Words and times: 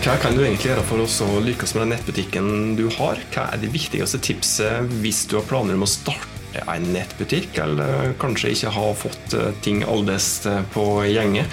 Hva 0.00 0.14
kan 0.16 0.32
du 0.32 0.40
egentlig 0.40 0.70
gjøre 0.70 0.82
for 0.88 1.02
å 1.04 1.40
lykkes 1.44 1.74
med 1.76 1.82
den 1.82 1.90
nettbutikken 1.92 2.46
du 2.78 2.86
har? 2.94 3.18
Hva 3.34 3.50
er 3.52 3.60
det 3.60 3.68
viktigste 3.74 4.16
tipset 4.24 4.94
hvis 5.02 5.26
du 5.28 5.34
har 5.36 5.44
planer 5.44 5.76
om 5.76 5.84
å 5.84 5.88
starte 5.90 6.62
en 6.72 6.86
nettbutikk, 6.94 7.58
eller 7.60 8.14
kanskje 8.22 8.54
ikke 8.54 8.72
har 8.72 8.96
fått 8.96 9.36
eh, 9.36 9.50
ting 9.60 9.82
aldeles 9.84 10.30
eh, 10.48 10.62
på 10.72 10.86
gjenge? 11.04 11.44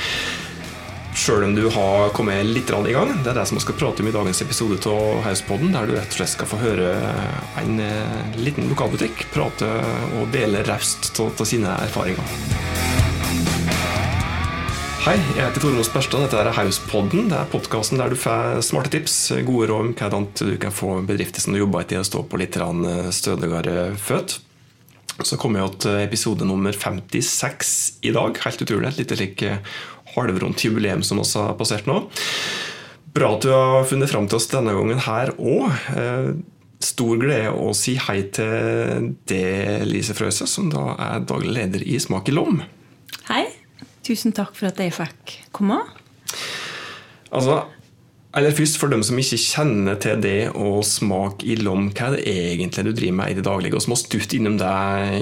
Sjøl 1.12 1.44
om 1.50 1.58
du 1.58 1.66
har 1.76 2.14
kommet 2.16 2.48
litt 2.48 2.72
i 2.72 2.96
gang. 2.96 3.12
Det 3.20 3.34
er 3.34 3.42
det 3.42 3.48
som 3.52 3.60
vi 3.60 3.66
skal 3.66 3.80
prate 3.82 4.06
om 4.06 4.08
i 4.08 4.16
dagens 4.16 4.42
episode 4.46 4.80
av 4.96 5.26
Hauspodden, 5.28 5.76
der 5.76 5.90
du 5.90 5.98
rett 5.98 6.16
og 6.16 6.22
slett 6.22 6.38
skal 6.38 6.48
få 6.48 6.62
høre 6.64 6.94
en 7.60 7.82
eh, 7.84 8.38
liten 8.40 8.72
lokalbutikk 8.72 9.28
prate 9.36 9.74
og 10.22 10.32
dele 10.32 10.64
raust 10.72 11.20
av 11.20 11.44
sine 11.44 11.76
erfaringer. 11.84 12.97
Hei, 15.08 15.16
jeg 15.38 15.40
heter 15.40 15.64
Tormod 15.64 15.86
Sperstad. 15.88 16.26
Dette 16.26 16.40
er 16.42 16.50
Hauspodden. 16.52 17.30
Det 17.32 17.38
er 17.38 17.48
podkasten 17.48 18.02
der 18.02 18.12
du 18.12 18.18
får 18.20 18.58
smarte 18.68 18.90
tips, 18.92 19.14
gode 19.48 19.70
råd 19.70 19.86
om 19.86 19.92
hvordan 19.96 20.26
du 20.36 20.58
kan 20.60 20.74
få 20.76 20.98
bedrifter 21.08 21.40
som 21.40 21.54
du 21.56 21.62
jobber 21.62 21.86
i, 21.88 21.96
å 21.96 22.04
stå 22.04 22.26
på 22.28 22.40
litt 22.42 22.58
stødigere 23.16 23.94
føtt. 24.04 24.34
Så 25.24 25.38
kommer 25.40 25.62
jeg 25.62 25.78
til 25.86 26.02
episode 26.02 26.44
nummer 26.50 26.76
56 26.76 27.70
i 28.04 28.12
dag. 28.18 28.36
Helt 28.44 28.64
utrolig. 28.66 28.90
Et 28.90 29.00
lite 29.00 29.18
like 29.22 29.54
halvrundt 30.12 30.66
jubileum 30.66 31.06
som 31.08 31.22
vi 31.24 31.28
har 31.40 31.56
passert 31.56 31.88
nå. 31.88 32.02
Bra 33.16 33.30
at 33.38 33.48
du 33.48 33.54
har 33.56 33.88
funnet 33.88 34.12
fram 34.12 34.28
til 34.28 34.42
oss 34.42 34.50
denne 34.52 34.74
gangen 34.76 35.00
her 35.06 35.32
òg. 35.40 35.70
Eh, 35.96 36.34
stor 36.84 37.22
glede 37.22 37.54
å 37.56 37.72
si 37.72 37.96
hei 38.10 38.26
til 38.36 39.14
det, 39.32 39.88
Lise 39.88 40.18
Frøse, 40.20 40.50
som 40.52 40.68
da 40.76 40.98
er 41.14 41.24
daglig 41.32 41.56
leder 41.62 41.88
i 41.88 41.96
Smak 41.96 42.28
i 42.28 42.36
Lom. 42.36 42.60
Hei. 43.32 43.46
Tusen 44.08 44.32
takk 44.36 44.56
for 44.56 44.70
at 44.70 44.80
jeg 44.80 44.96
fikk 44.96 45.34
komme. 45.56 45.82
Altså, 47.28 47.66
eller 48.38 48.54
først 48.56 48.78
For 48.80 48.92
dem 48.92 49.04
som 49.04 49.18
ikke 49.20 49.40
kjenner 49.42 49.98
til 50.00 50.22
det 50.24 50.52
å 50.56 50.78
smake 50.86 51.48
i 51.48 51.58
lom, 51.60 51.90
hva 51.96 52.12
er 52.12 52.18
det 52.18 52.36
egentlig 52.54 52.86
du 52.86 52.92
driver 52.92 53.18
med 53.20 53.32
i 53.32 53.38
det 53.40 53.46
daglige? 53.48 53.80
Vi 53.80 53.92
må 53.92 53.98
stutte 54.00 54.38
innom 54.38 54.60
det 54.62 54.74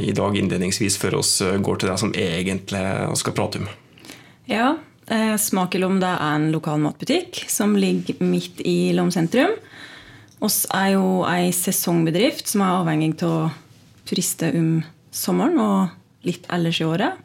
i 0.10 0.14
dag 0.16 0.38
innledningsvis 0.38 1.00
før 1.02 1.22
vi 1.22 1.64
går 1.66 1.82
til 1.82 1.92
det 1.92 1.98
som 2.02 2.14
egentlig 2.14 2.84
vi 2.84 3.20
skal 3.22 3.38
prate 3.38 3.64
om. 3.64 3.70
Ja, 4.52 4.76
eh, 5.08 5.36
Smak 5.42 5.78
i 5.78 5.82
Lom 5.82 6.02
er 6.04 6.22
en 6.36 6.52
lokal 6.54 6.82
matbutikk 6.84 7.46
som 7.50 7.78
ligger 7.80 8.20
midt 8.22 8.62
i 8.62 8.94
Lom 8.94 9.14
sentrum. 9.16 9.56
Oss 10.44 10.66
er 10.76 10.94
jo 10.98 11.24
ei 11.26 11.50
sesongbedrift 11.56 12.52
som 12.52 12.62
er 12.62 12.82
avhengig 12.82 13.16
av 13.24 13.54
turister 14.06 14.54
om 14.60 14.84
sommeren 15.16 15.58
og 15.64 16.28
litt 16.28 16.46
ellers 16.54 16.82
i 16.84 16.90
året. 16.90 17.25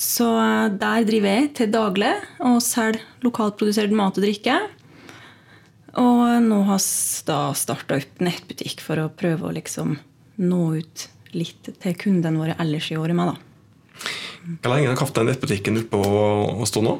Så 0.00 0.26
eh, 0.40 0.72
der 0.80 1.06
driver 1.08 1.34
jeg 1.36 1.52
til 1.58 1.72
daglig 1.74 2.12
og 2.40 2.60
selger 2.64 3.02
lokalprodusert 3.26 3.92
mat 3.92 4.16
og 4.16 4.24
drikke. 4.24 4.56
Og 6.00 6.40
nå 6.46 6.62
har 6.68 6.80
vi 6.80 7.26
da 7.28 7.40
starta 7.58 7.98
opp 7.98 8.22
nettbutikk 8.22 8.82
for 8.84 9.02
å 9.02 9.10
prøve 9.12 9.48
å 9.48 9.54
liksom 9.54 9.96
nå 10.40 10.64
ut 10.80 11.06
litt 11.36 11.68
til 11.82 11.96
kundene 11.98 12.40
våre 12.40 12.56
ellers 12.62 12.90
i 12.90 12.98
året 12.98 13.16
med. 13.18 13.34
da. 13.34 14.10
Hvor 14.62 14.72
lenge 14.72 14.94
har 14.96 15.14
den 15.18 15.28
nettbutikken 15.28 15.80
oppe 15.82 15.98
å 16.00 16.66
stå 16.68 16.82
nå? 16.86 16.96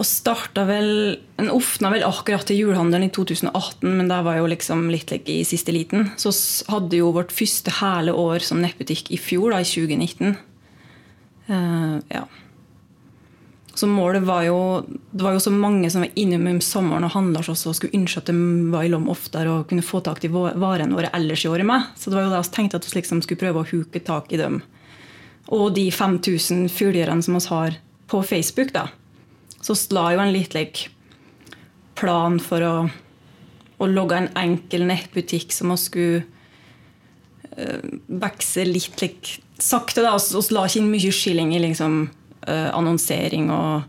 Og 0.00 0.08
starta 0.08 0.64
vel, 0.64 1.18
En 1.40 1.50
åpna 1.52 1.90
vel 1.92 2.04
akkurat 2.04 2.44
til 2.48 2.56
julehandelen 2.60 3.08
i 3.08 3.12
2018, 3.12 3.84
men 3.84 4.08
det 4.08 4.20
var 4.24 4.36
jo 4.36 4.48
liksom 4.48 4.88
litt 4.92 5.12
like 5.12 5.32
i 5.32 5.44
siste 5.44 5.72
liten. 5.72 6.10
Så 6.20 6.32
hadde 6.68 7.00
jo 7.00 7.12
vårt 7.16 7.32
første 7.32 7.72
hele 7.80 8.12
år 8.12 8.44
som 8.44 8.60
nettbutikk 8.60 9.10
i 9.12 9.20
fjor, 9.20 9.52
da, 9.52 9.60
i 9.60 9.68
2019. 9.68 10.36
Uh, 11.50 11.98
ja. 12.08 12.24
Så 13.74 13.86
målet 13.86 14.22
var 14.22 14.42
jo 14.44 14.84
Det 15.10 15.24
var 15.24 15.32
jo 15.32 15.40
så 15.40 15.50
mange 15.50 15.90
som 15.90 16.02
var 16.04 16.10
innom 16.18 16.46
om 16.50 16.58
sommeren 16.60 17.06
og 17.06 17.14
handla 17.14 17.40
hos 17.40 17.48
oss 17.48 17.66
og 17.70 17.76
skulle 17.78 17.96
ønske 17.96 18.20
at 18.20 18.28
de 18.28 18.34
var 18.72 18.84
i 18.84 18.90
Lom 18.92 19.08
oftere 19.10 19.50
og 19.52 19.68
kunne 19.70 19.86
få 19.86 20.02
tak 20.04 20.24
i 20.26 20.30
varene 20.30 20.94
våre 20.96 21.10
ellers 21.16 21.44
i 21.46 21.50
året 21.50 21.66
med. 21.66 21.86
Så 21.96 22.10
det 22.10 22.18
var 22.18 22.26
jo 22.26 22.32
det 22.34 22.42
vi 22.42 22.54
tenkte 22.56 22.80
at 22.80 22.88
vi 22.88 22.98
liksom 22.98 23.22
skulle 23.24 23.40
prøve 23.40 23.62
å 23.62 23.70
huke 23.70 24.02
tak 24.04 24.32
i 24.34 24.40
dem. 24.40 24.60
Og 25.50 25.72
de 25.74 25.86
5000 25.90 26.68
følgerne 26.70 27.24
som 27.24 27.38
vi 27.38 27.44
har 27.50 27.78
på 28.10 28.22
Facebook, 28.26 28.74
da. 28.74 28.88
Så 29.62 29.76
la 29.94 30.10
jo 30.14 30.20
en 30.22 30.34
litt 30.34 30.54
like, 30.54 30.90
plan 31.98 32.38
for 32.40 32.64
å, 32.64 32.74
å 33.78 33.88
logge 33.88 34.18
en 34.18 34.30
enkel 34.38 34.86
nettbutikk 34.88 35.52
som 35.52 35.72
vi 35.72 35.80
skulle 35.80 36.22
uh, 37.56 37.98
vokse 38.08 38.64
litt 38.68 39.04
like, 39.04 39.40
sakte. 39.64 40.04
da, 40.04 40.16
Vi 40.16 40.54
la 40.54 40.66
ikke 40.66 40.80
inn 40.82 40.92
mye 40.92 41.12
skilling 41.14 41.54
i 41.54 41.62
liksom, 41.62 42.02
uh, 42.48 42.70
annonsering 42.76 43.50
og, 43.54 43.82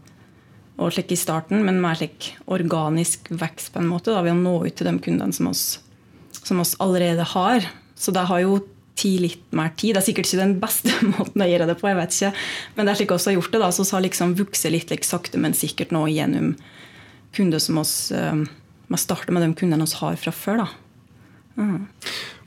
og 0.82 0.92
slik 0.96 1.14
i 1.16 1.20
starten, 1.20 1.64
men 1.66 1.82
mer 1.84 2.00
slik 2.00 2.34
organisk 2.52 3.32
vekst 3.32 3.74
på 3.74 3.82
en 3.82 3.90
måte, 3.92 4.14
da, 4.14 4.24
ved 4.26 4.36
å 4.36 4.42
nå 4.42 4.58
ut 4.68 4.76
til 4.78 4.90
de 4.90 4.98
kundene 5.00 5.36
som 5.36 5.52
oss, 5.52 5.80
som 6.42 6.62
oss 6.64 6.76
allerede 6.84 7.26
har. 7.36 7.68
Så 7.96 8.14
det 8.16 8.28
har 8.30 8.44
jo 8.44 8.62
tid 9.02 9.24
litt 9.24 9.56
mer 9.56 9.72
tid. 9.78 9.96
Det 9.96 10.02
er 10.02 10.08
sikkert 10.10 10.30
ikke 10.30 10.44
den 10.44 10.60
beste 10.62 10.94
måten 11.16 11.44
å 11.44 11.50
gjøre 11.50 11.70
det 11.70 11.78
på, 11.80 11.90
jeg 11.90 12.00
vet 12.00 12.18
ikke. 12.18 12.32
men 12.76 12.86
det 12.86 12.94
er 12.94 13.02
slik 13.02 13.16
vi 13.16 13.24
har 13.24 13.40
gjort 13.40 13.56
det. 13.56 13.64
da, 13.64 13.72
Så 13.72 13.88
vi 13.88 13.96
har 13.96 14.06
liksom 14.08 14.38
vokst 14.40 14.70
litt 14.70 14.94
like, 14.94 15.08
sakte, 15.08 15.42
men 15.42 15.58
sikkert 15.58 15.96
nå 15.96 16.06
gjennom 16.12 16.56
kunder 17.36 17.64
som 17.64 17.80
oss 17.80 18.12
uh, 18.12 18.44
starter 19.00 19.32
med 19.32 19.46
de 19.46 19.54
kundene 19.56 19.88
vi 19.88 20.02
har 20.04 20.18
fra 20.20 20.36
før. 20.36 20.66
da. 20.66 20.91
Mm. 21.58 21.88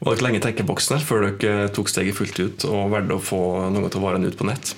Var 0.05 0.17
dere 0.17 0.27
lenge 0.27 0.41
i 0.41 0.45
tenkeboksen 0.45 0.99
her 0.99 1.05
før 1.05 1.29
dere 1.39 1.69
tok 1.75 1.91
steget 1.93 2.17
fullt 2.19 2.41
ut 2.41 2.67
og 2.69 2.93
valgte 2.93 3.17
å 3.17 3.23
få 3.23 3.41
noe 3.73 3.89
av 3.89 4.03
varene 4.03 4.29
ut 4.29 4.39
på 4.39 4.49
nett? 4.49 4.75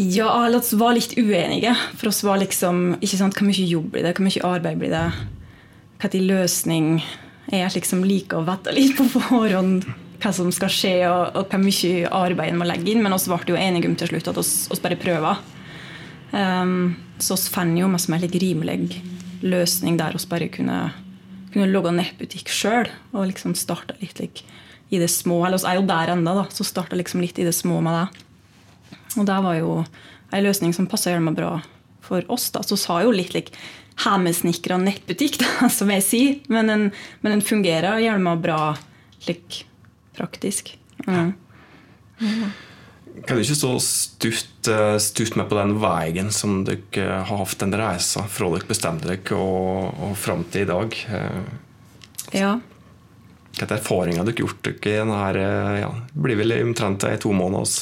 Ja, 0.00 0.46
eller 0.46 0.62
vi 0.64 0.76
var 0.80 0.94
litt 0.96 1.16
uenige. 1.18 1.74
For 1.98 2.10
oss 2.10 2.22
var 2.24 2.40
liksom 2.40 2.96
ikke 3.00 3.18
sant, 3.20 3.36
Hvor 3.36 3.48
mye 3.48 3.66
jobb 3.66 3.90
blir 3.92 4.06
det? 4.06 4.14
Hvor 4.16 4.26
mye 4.26 4.46
arbeid 4.46 4.78
blir 4.80 4.94
det? 4.94 5.08
Hvilken 6.00 6.28
løsning 6.30 6.86
er 7.52 7.72
liksom 7.74 8.04
like 8.06 8.36
å 8.36 8.46
vite 8.46 8.72
litt 8.72 8.96
på 8.96 9.08
forhånd 9.10 9.84
hva 10.20 10.32
som 10.36 10.50
skal 10.52 10.72
skje, 10.72 10.94
og, 11.08 11.36
og 11.36 11.48
hvor 11.48 11.62
mye 11.62 12.08
arbeid 12.12 12.52
en 12.52 12.60
må 12.60 12.68
legge 12.68 12.92
inn. 12.92 13.02
Men 13.04 13.16
vi 13.16 13.32
ble 13.32 13.54
jo 13.54 13.60
enige 13.60 13.88
om 13.88 13.96
til 13.98 14.12
slutt 14.12 14.30
at 14.32 14.40
vi 14.40 14.80
bare 14.84 15.00
prøver. 15.00 15.44
Um, 16.30 16.96
så 17.18 17.36
vi 17.36 17.52
fant 17.52 17.78
jo 17.78 17.88
mest 17.90 18.08
mulig 18.12 18.30
rimelig 18.38 19.00
løsning 19.42 19.96
der 19.98 20.14
vi 20.14 20.28
bare 20.30 20.48
kunne 20.52 20.80
kunne 21.52 21.70
logge 21.70 21.92
nettbutikk 21.94 22.50
sjøl 22.52 22.88
og 23.12 23.28
liksom 23.30 23.56
starta 23.58 23.96
litt 24.00 24.20
like, 24.22 24.46
i 24.90 25.00
det 25.00 25.10
små. 25.12 25.42
Eller 25.46 25.60
vi 25.62 25.70
er 25.70 25.80
jo 25.80 25.88
der 25.88 26.14
ennå, 26.14 26.34
så 26.54 26.66
starta 26.66 26.98
liksom 26.98 27.22
litt 27.22 27.38
i 27.38 27.46
det 27.46 27.54
små 27.56 27.80
med 27.84 27.96
det. 27.96 28.24
Og 29.18 29.26
det 29.26 29.38
var 29.44 29.58
jo 29.58 29.74
ei 30.34 30.42
løsning 30.44 30.74
som 30.76 30.88
passa 30.90 31.12
gjerne 31.12 31.34
bra 31.34 31.58
for 32.04 32.26
oss. 32.32 32.50
da, 32.54 32.62
Så 32.62 32.78
sa 32.78 33.00
jo 33.02 33.14
litt 33.14 33.34
like, 33.34 33.54
hjemmesnekra 34.00 34.78
nettbutikk, 34.80 35.40
da, 35.42 35.68
som 35.78 35.90
jeg 35.92 36.06
sier. 36.06 36.38
Men 36.48 36.70
den, 36.70 36.88
men 37.20 37.36
den 37.36 37.44
fungerer 37.44 38.02
gjerne 38.02 38.36
bra 38.42 38.76
like, 39.26 39.64
praktisk. 40.18 40.76
Mm. 41.06 41.32
Mm. 42.20 42.50
Kan 43.26 43.36
du 43.36 43.42
ikke 43.42 43.58
så 43.58 43.72
stutt, 43.82 44.68
eh, 44.70 44.96
stutt 45.02 45.36
med 45.36 45.48
på 45.50 45.58
den 45.58 45.76
veien 45.82 46.30
som 46.32 46.62
dere 46.66 47.20
har 47.26 47.42
hatt 47.42 47.58
den 47.60 47.74
reisa 47.76 48.24
fra 48.30 48.50
dere 48.54 48.68
bestemte 48.68 49.10
dere 49.10 49.36
og, 49.38 49.90
og 50.06 50.16
fram 50.18 50.44
til 50.50 50.64
i 50.64 50.70
dag? 50.70 50.96
Eh, 51.18 52.38
ja. 52.40 52.52
Hva 53.58 53.66
er 53.66 53.76
erfaringer 53.76 54.22
dere 54.24 54.34
har 54.34 54.44
gjort 54.44 54.62
dere 54.66 54.92
i 54.92 54.98
denne 55.02 55.20
eh, 55.42 55.80
ja, 55.82 55.90
det 56.12 56.24
blir 56.26 56.40
vel 56.40 56.56
omtrent 56.60 57.06
i 57.08 57.16
to 57.20 57.34
måneders 57.36 57.80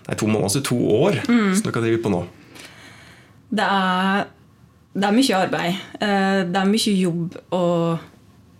Nei, 0.00 0.16
to 0.16 0.26
måneder, 0.26 0.62
to 0.64 0.76
år 0.96 1.20
mm. 1.28 1.50
som 1.54 1.66
dere 1.66 1.82
driver 1.84 2.00
på 2.02 2.10
nå? 2.10 2.20
Det 3.50 3.66
er, 3.66 4.30
det 4.96 5.06
er 5.06 5.14
mye 5.14 5.36
arbeid. 5.44 5.82
Det 6.00 6.60
er 6.60 6.70
mye 6.70 6.94
jobb 6.96 7.36
å 7.54 7.64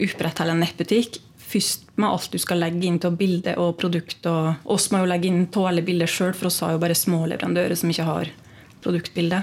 opprettholde 0.04 0.54
en 0.54 0.62
nettbutikk 0.62 1.18
først 1.50 1.88
med 2.00 2.08
alt 2.08 2.30
du 2.32 2.38
skal 2.40 2.62
legge 2.62 2.86
inn 2.88 3.00
av 3.06 3.16
bilde 3.18 3.56
og 3.60 3.76
produkt. 3.80 4.26
og 4.26 4.70
oss 4.70 4.90
må 4.92 5.02
jo 5.02 5.10
legge 5.10 5.30
inn 5.30 5.48
av 5.48 5.66
alle 5.70 5.84
bilder 5.86 6.10
sjøl, 6.10 6.32
for 6.36 6.50
oss 6.50 6.60
har 6.64 6.76
jo 6.76 6.82
bare 6.82 6.98
små 6.98 7.24
leverandører 7.30 7.76
som 7.78 7.90
ikke 7.90 8.08
har 8.08 8.32
produktbilde. 8.84 9.42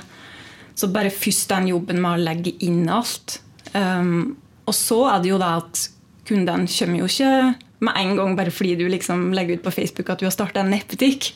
Så 0.78 0.90
bare 0.94 1.14
først 1.14 1.50
den 1.50 1.72
jobben 1.74 2.02
med 2.02 2.14
å 2.14 2.26
legge 2.30 2.54
inn 2.66 2.86
alt. 2.90 3.40
Um, 3.74 4.38
og 4.68 4.76
så 4.76 5.04
er 5.12 5.24
det 5.24 5.32
jo 5.32 5.40
det 5.42 5.54
at 5.62 5.88
kundene 6.28 6.70
kommer 6.70 7.02
jo 7.02 7.08
ikke 7.10 7.32
med 7.86 7.98
en 8.02 8.16
gang 8.18 8.36
bare 8.38 8.52
fordi 8.54 8.76
du 8.80 8.88
liksom 8.90 9.32
legger 9.38 9.58
ut 9.58 9.66
på 9.66 9.74
Facebook 9.74 10.10
at 10.10 10.22
du 10.22 10.28
har 10.28 10.36
starta 10.36 10.64
en 10.64 10.72
nettbutikk. 10.74 11.32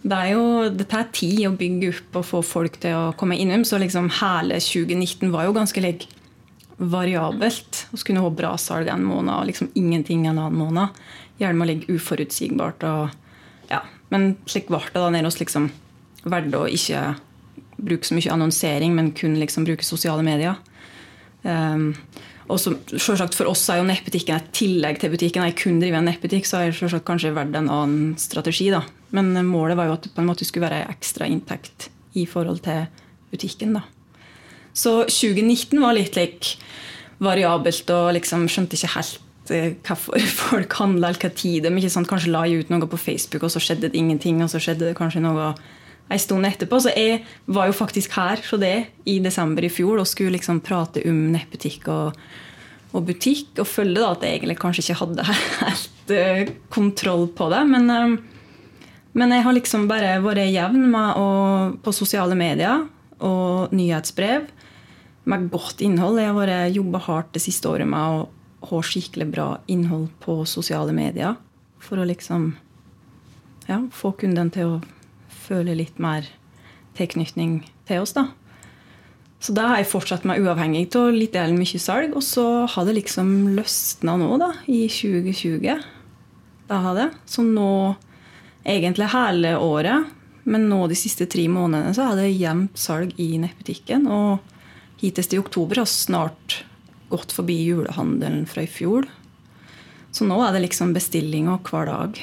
Det, 0.00 0.16
er 0.16 0.32
jo, 0.32 0.44
det 0.72 0.86
tar 0.88 1.10
tid 1.12 1.42
å 1.48 1.56
bygge 1.56 1.92
opp 1.92 2.20
og 2.20 2.28
få 2.28 2.40
folk 2.46 2.78
til 2.80 2.96
å 2.96 3.12
komme 3.20 3.36
innom. 3.40 3.66
Så 3.68 3.80
liksom 3.80 4.08
hele 4.20 4.60
2019 4.60 5.28
var 5.32 5.48
jo 5.48 5.56
ganske 5.56 5.84
like 5.84 6.08
variabelt. 6.80 7.86
Vi 7.90 8.02
kunne 8.08 8.24
ha 8.24 8.30
bra 8.32 8.54
salg 8.58 8.88
en 8.88 9.04
måned 9.04 9.34
og 9.34 9.48
liksom 9.50 9.68
ingenting 9.76 10.24
en 10.26 10.38
annen 10.38 10.56
måned. 10.56 11.00
Gjerne 11.40 11.64
å 11.64 11.68
ligge 11.68 11.92
uforutsigbart. 11.92 12.86
Og, 12.88 13.12
ja. 13.68 13.82
Men 14.12 14.32
slik 14.48 14.70
ble 14.72 14.80
det 14.88 14.96
da 14.96 15.10
nede 15.12 15.28
hos 15.28 15.40
liksom, 15.40 15.68
valgte 16.24 16.62
å 16.62 16.70
ikke 16.70 17.04
bruke 17.80 18.08
så 18.08 18.16
mye 18.16 18.32
annonsering, 18.32 18.96
men 18.96 19.12
kun 19.16 19.38
liksom 19.40 19.68
bruke 19.68 19.84
sosiale 19.86 20.24
medier. 20.24 20.56
Um, 21.42 21.92
og 22.50 22.58
så, 22.60 22.74
selvsagt 22.90 23.36
For 23.38 23.48
oss 23.48 23.62
er 23.70 23.78
jo 23.78 23.86
nettbutikken 23.88 24.36
et 24.36 24.50
tillegg 24.56 24.98
til 25.00 25.12
butikken. 25.12 25.46
Jeg 25.46 25.58
kun 25.60 25.78
driver 25.82 26.00
en 26.00 26.08
nettbutikk, 26.10 26.48
så 26.48 26.60
har 26.60 26.70
jeg 26.72 27.04
kanskje 27.06 27.36
valgt 27.36 27.56
en 27.60 27.70
annen 27.70 28.16
strategi. 28.20 28.70
da. 28.72 28.82
Men 29.14 29.32
målet 29.46 29.78
var 29.78 29.88
jo 29.88 29.96
at 29.98 30.08
det 30.08 30.14
på 30.16 30.24
en 30.24 30.32
måte 30.32 30.48
skulle 30.48 30.68
være 30.68 30.90
ekstra 30.90 31.28
inntekt 31.30 31.90
i 32.18 32.26
forhold 32.26 32.64
til 32.66 32.88
butikken. 33.30 33.78
da. 33.78 33.86
Så 34.76 35.00
2019 35.08 35.80
var 35.82 35.96
litt 35.96 36.16
like, 36.18 36.56
variabelt 37.20 37.90
og 37.92 38.14
liksom 38.16 38.46
skjønte 38.48 38.78
ikke 38.78 38.94
helt 38.94 39.52
eh, 39.52 39.74
hvorfor 39.84 40.30
folk 40.44 40.78
handla, 40.80 41.10
eller 41.10 41.20
hva 41.20 41.32
tid 41.36 41.66
de 41.66 41.74
ikke 41.74 41.92
sant, 41.92 42.08
kanskje 42.10 42.32
la 42.32 42.46
jeg 42.48 42.64
ut 42.64 42.72
noe 42.72 42.88
på 42.90 43.00
Facebook, 43.00 43.44
og 43.44 43.52
så 43.52 43.62
skjedde 43.62 43.90
det 43.90 44.00
ingenting, 44.00 44.40
og 44.44 44.50
så 44.52 44.62
skjedde 44.62 44.88
det 44.88 44.96
kanskje 44.98 45.22
noe 45.24 45.52
en 46.10 46.18
stund 46.20 46.46
etterpå. 46.48 46.80
Så 46.82 46.92
jeg 46.96 47.22
var 47.46 47.70
jo 47.70 47.76
faktisk 47.76 48.14
her 48.18 48.42
så 48.44 48.58
det 48.60 48.90
i 49.08 49.18
desember 49.22 49.66
i 49.66 49.72
fjor 49.72 50.00
og 50.00 50.08
skulle 50.10 50.34
liksom 50.36 50.62
prate 50.64 51.04
om 51.06 51.28
nettbutikk 51.34 51.86
og, 51.92 52.18
og, 52.90 53.00
butikk. 53.06 53.52
Og 53.62 53.68
følge 53.68 54.00
da 54.00 54.12
at 54.14 54.26
jeg 54.26 54.40
egentlig 54.40 54.58
kanskje 54.60 54.86
ikke 54.88 55.00
hadde 55.04 55.26
helt 55.62 56.14
uh, 56.16 56.54
kontroll 56.72 57.28
på 57.36 57.50
det. 57.54 57.64
Men, 57.70 57.90
Um, 57.90 58.18
men, 59.12 59.32
jeg 59.34 59.42
har 59.42 59.54
liksom 59.54 59.88
bare 59.90 60.16
vært 60.22 60.52
jevn 60.54 60.84
med 60.92 61.18
å, 61.18 61.28
på 61.82 61.94
sosiale 61.94 62.36
medier 62.38 62.84
og 63.26 63.72
nyhetsbrev 63.74 64.46
med 65.28 65.50
godt 65.52 65.82
innhold. 65.84 66.20
Jeg 66.20 66.34
har 66.36 66.52
jobba 66.74 67.02
hardt 67.04 67.34
det 67.36 67.44
siste 67.44 67.68
året 67.68 67.88
med 67.88 68.00
å 68.00 68.26
ha 68.70 68.82
skikkelig 68.84 69.28
bra 69.32 69.48
innhold 69.70 70.10
på 70.22 70.40
sosiale 70.48 70.94
medier. 70.96 71.36
For 71.80 72.00
å 72.00 72.08
liksom 72.08 72.52
ja, 73.68 73.80
få 73.92 74.12
kunden 74.20 74.50
til 74.52 74.76
å 74.76 74.80
føle 75.32 75.76
litt 75.78 75.98
mer 76.02 76.28
tilknytning 76.98 77.62
til 77.88 78.04
oss. 78.04 78.14
da. 78.16 78.28
Så 79.40 79.54
da 79.56 79.70
har 79.70 79.80
jeg 79.80 79.88
fortsatt 79.88 80.26
meg 80.28 80.42
uavhengig 80.44 80.90
av 81.00 81.14
litt 81.16 81.36
eller 81.38 81.56
mye 81.56 81.80
salg. 81.80 82.12
Og 82.16 82.24
så 82.24 82.46
har 82.68 82.86
det 82.86 82.98
liksom 82.98 83.54
løsna 83.56 84.18
nå, 84.20 84.34
da, 84.40 84.52
i 84.68 84.84
2020. 84.92 85.80
Da 86.68 86.80
har 86.84 86.98
det. 86.98 87.08
Så 87.24 87.44
nå, 87.46 87.96
egentlig 88.68 89.08
hele 89.14 89.56
året, 89.56 90.12
men 90.44 90.68
nå 90.68 90.84
de 90.90 90.98
siste 90.98 91.26
tre 91.30 91.46
månedene, 91.48 91.94
så 91.96 92.10
er 92.10 92.20
det 92.20 92.34
jevnt 92.34 92.76
salg 92.80 93.16
i 93.20 93.32
nettbutikken. 93.40 94.06
Og 94.12 94.49
hittil 95.00 95.36
i 95.36 95.40
oktober 95.40 95.82
har 95.82 95.88
snart 95.88 96.62
gått 97.10 97.32
forbi 97.34 97.56
julehandelen 97.64 98.44
fra 98.46 98.64
i 98.64 98.70
fjor. 98.70 99.08
Så 100.14 100.26
nå 100.26 100.38
er 100.44 100.54
det 100.54 100.64
liksom 100.64 100.94
bestillinger 100.94 101.60
hver 101.66 101.88
dag 101.90 102.20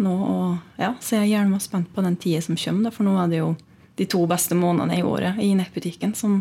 nå. 0.00 0.12
Og 0.12 0.80
ja, 0.80 0.94
så 1.00 1.18
jeg 1.18 1.28
er 1.28 1.32
gjerne 1.34 1.60
spent 1.62 1.90
på 1.94 2.04
den 2.04 2.18
tida 2.20 2.42
som 2.44 2.58
kommer, 2.60 2.94
for 2.94 3.06
nå 3.06 3.16
er 3.20 3.32
det 3.32 3.42
jo 3.42 3.54
de 4.00 4.06
to 4.08 4.22
beste 4.28 4.56
månedene 4.56 5.00
i 5.00 5.04
året 5.04 5.40
i 5.44 5.50
nettbutikken 5.56 6.14
som 6.16 6.40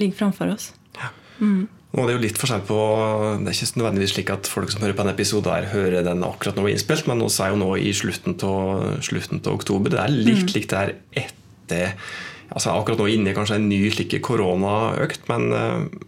ligger 0.00 0.22
framfor 0.22 0.54
oss. 0.54 0.70
Ja. 0.96 1.10
Mm. 1.40 1.66
Nå 1.88 2.02
er 2.02 2.10
Det 2.10 2.14
jo 2.14 2.22
litt 2.26 2.38
forskjell 2.40 2.64
på, 2.68 2.78
det 3.40 3.48
er 3.48 3.56
ikke 3.56 3.80
nødvendigvis 3.80 4.12
slik 4.12 4.30
at 4.32 4.48
folk 4.50 4.72
som 4.72 4.82
hører 4.84 4.96
på 4.96 5.04
en 5.06 5.12
episode, 5.12 5.52
her 5.52 5.70
hører 5.72 6.04
den 6.04 6.24
akkurat 6.24 6.56
når 6.56 6.66
den 6.66 6.70
er 6.70 6.76
innspilt, 6.76 7.06
men 7.08 7.20
nå 7.22 7.28
er 7.32 7.54
jo 7.54 7.60
nå 7.62 7.68
i 7.80 7.92
slutten 7.96 8.36
av 8.44 9.54
oktober. 9.54 9.94
Det 9.94 10.02
er 10.02 10.12
litt 10.12 10.44
mm. 10.44 10.52
likt 10.52 10.74
der 10.74 10.94
etter 11.16 11.96
altså 12.48 12.74
Akkurat 12.74 13.00
nå 13.02 13.08
inne 13.12 13.32
i 13.32 13.36
kanskje 13.36 13.58
en 13.58 13.68
ny 13.70 13.80
slik 13.92 14.16
koronaøkt, 14.24 15.26
men, 15.30 15.50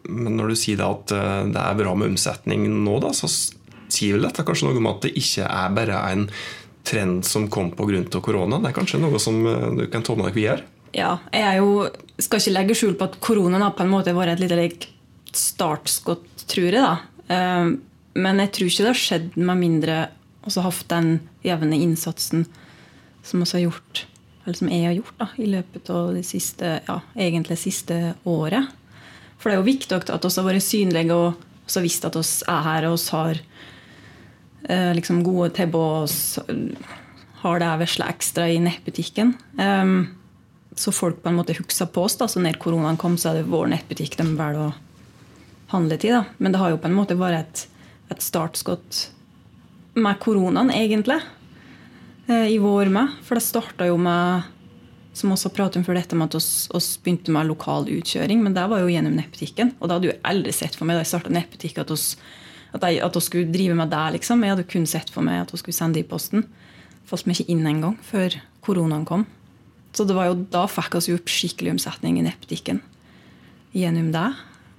men, 0.09 0.33
når 0.39 0.53
du 0.53 0.59
sier 0.59 0.83
at 0.87 1.13
eh, 1.15 1.45
det 1.53 1.61
er 1.63 1.79
bra 1.79 1.95
med 1.99 2.15
omsetning 2.15 2.67
nå, 2.85 2.97
da, 3.03 3.13
så 3.17 3.29
sier 3.31 4.17
vel 4.17 4.29
dette 4.29 4.47
kanskje 4.47 4.69
noe 4.69 4.81
om 4.81 4.91
at 4.93 5.05
det 5.07 5.15
ikke 5.19 5.47
er 5.47 5.77
bare 5.77 6.03
en 6.11 6.27
trend 6.87 7.27
som 7.27 7.49
kom 7.53 7.71
pga. 7.77 8.21
korona. 8.21 8.59
Det 8.59 8.71
er 8.71 8.77
kanskje 8.77 9.03
noe 9.03 9.21
som 9.23 9.41
eh, 9.47 9.69
du 9.79 9.85
kan 9.93 10.07
ta 10.07 10.17
med 10.17 10.31
deg 10.31 10.39
videre? 10.39 10.67
Ja, 10.97 11.19
jeg 11.33 11.61
jo, 11.61 11.85
skal 12.19 12.41
ikke 12.41 12.57
legge 12.57 12.79
skjul 12.79 12.97
på 12.99 13.07
at 13.07 13.21
koronaen 13.23 13.63
har 13.63 13.77
på 13.77 13.85
en 13.85 13.93
måte 13.93 14.17
vært 14.17 14.39
et 14.39 14.45
lite 14.45 14.59
like, 14.59 14.91
startskott, 15.37 16.47
tror 16.51 16.73
jeg. 16.73 16.83
da. 16.83 16.97
Eh, 17.31 17.77
men 18.21 18.43
jeg 18.43 18.55
tror 18.57 18.71
ikke 18.71 18.87
det 18.87 18.91
har 18.91 19.05
skjedd 19.05 19.37
med 19.39 19.61
mindre 19.61 19.99
også 20.47 20.65
hatt 20.65 20.87
den 20.91 21.11
jevne 21.45 21.79
innsatsen 21.79 22.47
som 23.23 23.43
vi 23.43 23.51
har 23.53 23.67
gjort, 23.69 24.07
eller 24.51 24.59
som 24.59 24.73
jeg 24.73 24.89
har 24.89 24.99
gjort 24.99 25.23
da, 25.23 25.31
i 25.39 25.47
løpet 25.49 25.91
av 25.95 26.11
det 26.19 26.27
siste, 26.27 26.75
ja, 26.87 26.99
egentlig 27.15 27.57
siste 27.63 28.01
året. 28.29 28.75
For 29.39 29.49
det 29.49 29.57
er 29.57 29.63
jo 29.63 29.71
viktig 29.71 29.97
at 29.97 30.11
vi 30.11 30.35
har 30.35 30.49
vært 30.51 30.67
synlige 30.67 31.17
og 31.17 31.47
så 31.71 31.81
visst 31.85 32.05
at 32.05 32.19
vi 32.19 32.25
er 32.51 32.65
her 32.67 32.89
og 32.91 32.99
har 33.15 33.39
Eh, 34.63 34.95
liksom 34.95 35.25
gode 35.25 35.51
tilbud 35.51 36.11
har 37.41 37.61
det 37.61 37.71
vesle 37.81 38.09
ekstra 38.13 38.49
i 38.49 38.59
nettbutikken. 38.61 39.33
Um, 39.59 40.09
så 40.77 40.93
folk 40.93 41.23
på 41.23 41.31
en 41.31 41.39
måte 41.41 41.57
husker 41.57 41.89
på 41.89 42.05
oss. 42.05 42.17
da, 42.17 42.29
så 42.29 42.41
Når 42.41 42.61
koronaen 42.61 42.97
kom, 42.97 43.17
så 43.19 43.31
er 43.31 43.41
det 43.41 43.51
vår 43.51 43.73
nettbutikk 43.73 44.19
de 44.19 44.29
velger 44.37 44.69
å 44.69 44.75
handle 45.73 45.97
til. 45.99 46.21
Men 46.39 46.53
det 46.53 46.61
har 46.61 46.71
jo 46.71 46.79
på 46.79 46.91
en 46.91 46.95
måte 46.95 47.17
vært 47.17 47.41
et, 47.41 47.67
et 48.11 48.23
startskott 48.23 49.09
med 49.95 50.21
koronaen, 50.21 50.71
egentlig. 50.71 51.19
Eh, 52.31 52.55
I 52.55 52.59
vår 52.59 52.87
med. 52.95 53.17
For 53.27 53.35
det 53.35 53.43
starta 53.45 53.89
jo 53.89 53.99
med 53.99 54.47
som 55.13 55.33
også 55.35 55.51
pratet 55.51 55.81
om 55.81 55.85
før 55.85 55.99
dette 55.99 56.15
med 56.15 56.31
at 56.31 56.37
vi 56.39 56.81
begynte 57.03 57.33
med 57.35 57.49
lokal 57.49 57.89
utkjøring. 57.91 58.45
Men 58.45 58.55
det 58.55 58.69
var 58.71 58.85
jo 58.85 58.93
gjennom 58.93 59.17
nettbutikken. 59.19 59.75
Og 59.81 59.89
det 59.89 59.97
hadde 59.97 60.11
jo 60.13 60.19
aldri 60.31 60.55
sett 60.55 60.79
for 60.79 60.87
meg 60.87 60.97
da 60.97 61.03
jeg 61.03 61.11
starta 61.11 61.35
nettbutikk, 61.35 61.81
at 61.83 61.91
oss, 61.91 62.15
at, 62.71 62.87
jeg, 62.87 63.01
at 63.03 63.19
oss 63.19 63.27
skulle 63.27 63.51
drive 63.51 63.75
med 63.75 63.91
det. 63.91 64.05
liksom. 64.17 64.45
Jeg 64.47 64.55
hadde 64.55 64.69
kun 64.71 64.87
sett 64.87 65.11
for 65.11 65.27
meg 65.27 65.43
at 65.43 65.51
vi 65.51 65.59
skulle 65.59 65.77
sende 65.81 65.99
i 65.99 66.07
posten. 66.07 66.47
Falt 67.11 67.27
meg 67.27 67.41
ikke 67.41 67.51
inn 67.57 67.67
engang 67.67 67.99
før 68.07 68.39
koronaen 68.63 69.09
kom. 69.09 69.27
Så 69.91 70.07
det 70.07 70.15
var 70.15 70.31
jo 70.31 70.39
da 70.55 70.69
fikk 70.71 71.01
vi 71.03 71.17
opp 71.17 71.31
skikkelig 71.35 71.75
omsetning 71.75 72.21
i 72.21 72.23
nettbutikken 72.23 72.79
gjennom 73.75 74.13
det. 74.15 74.29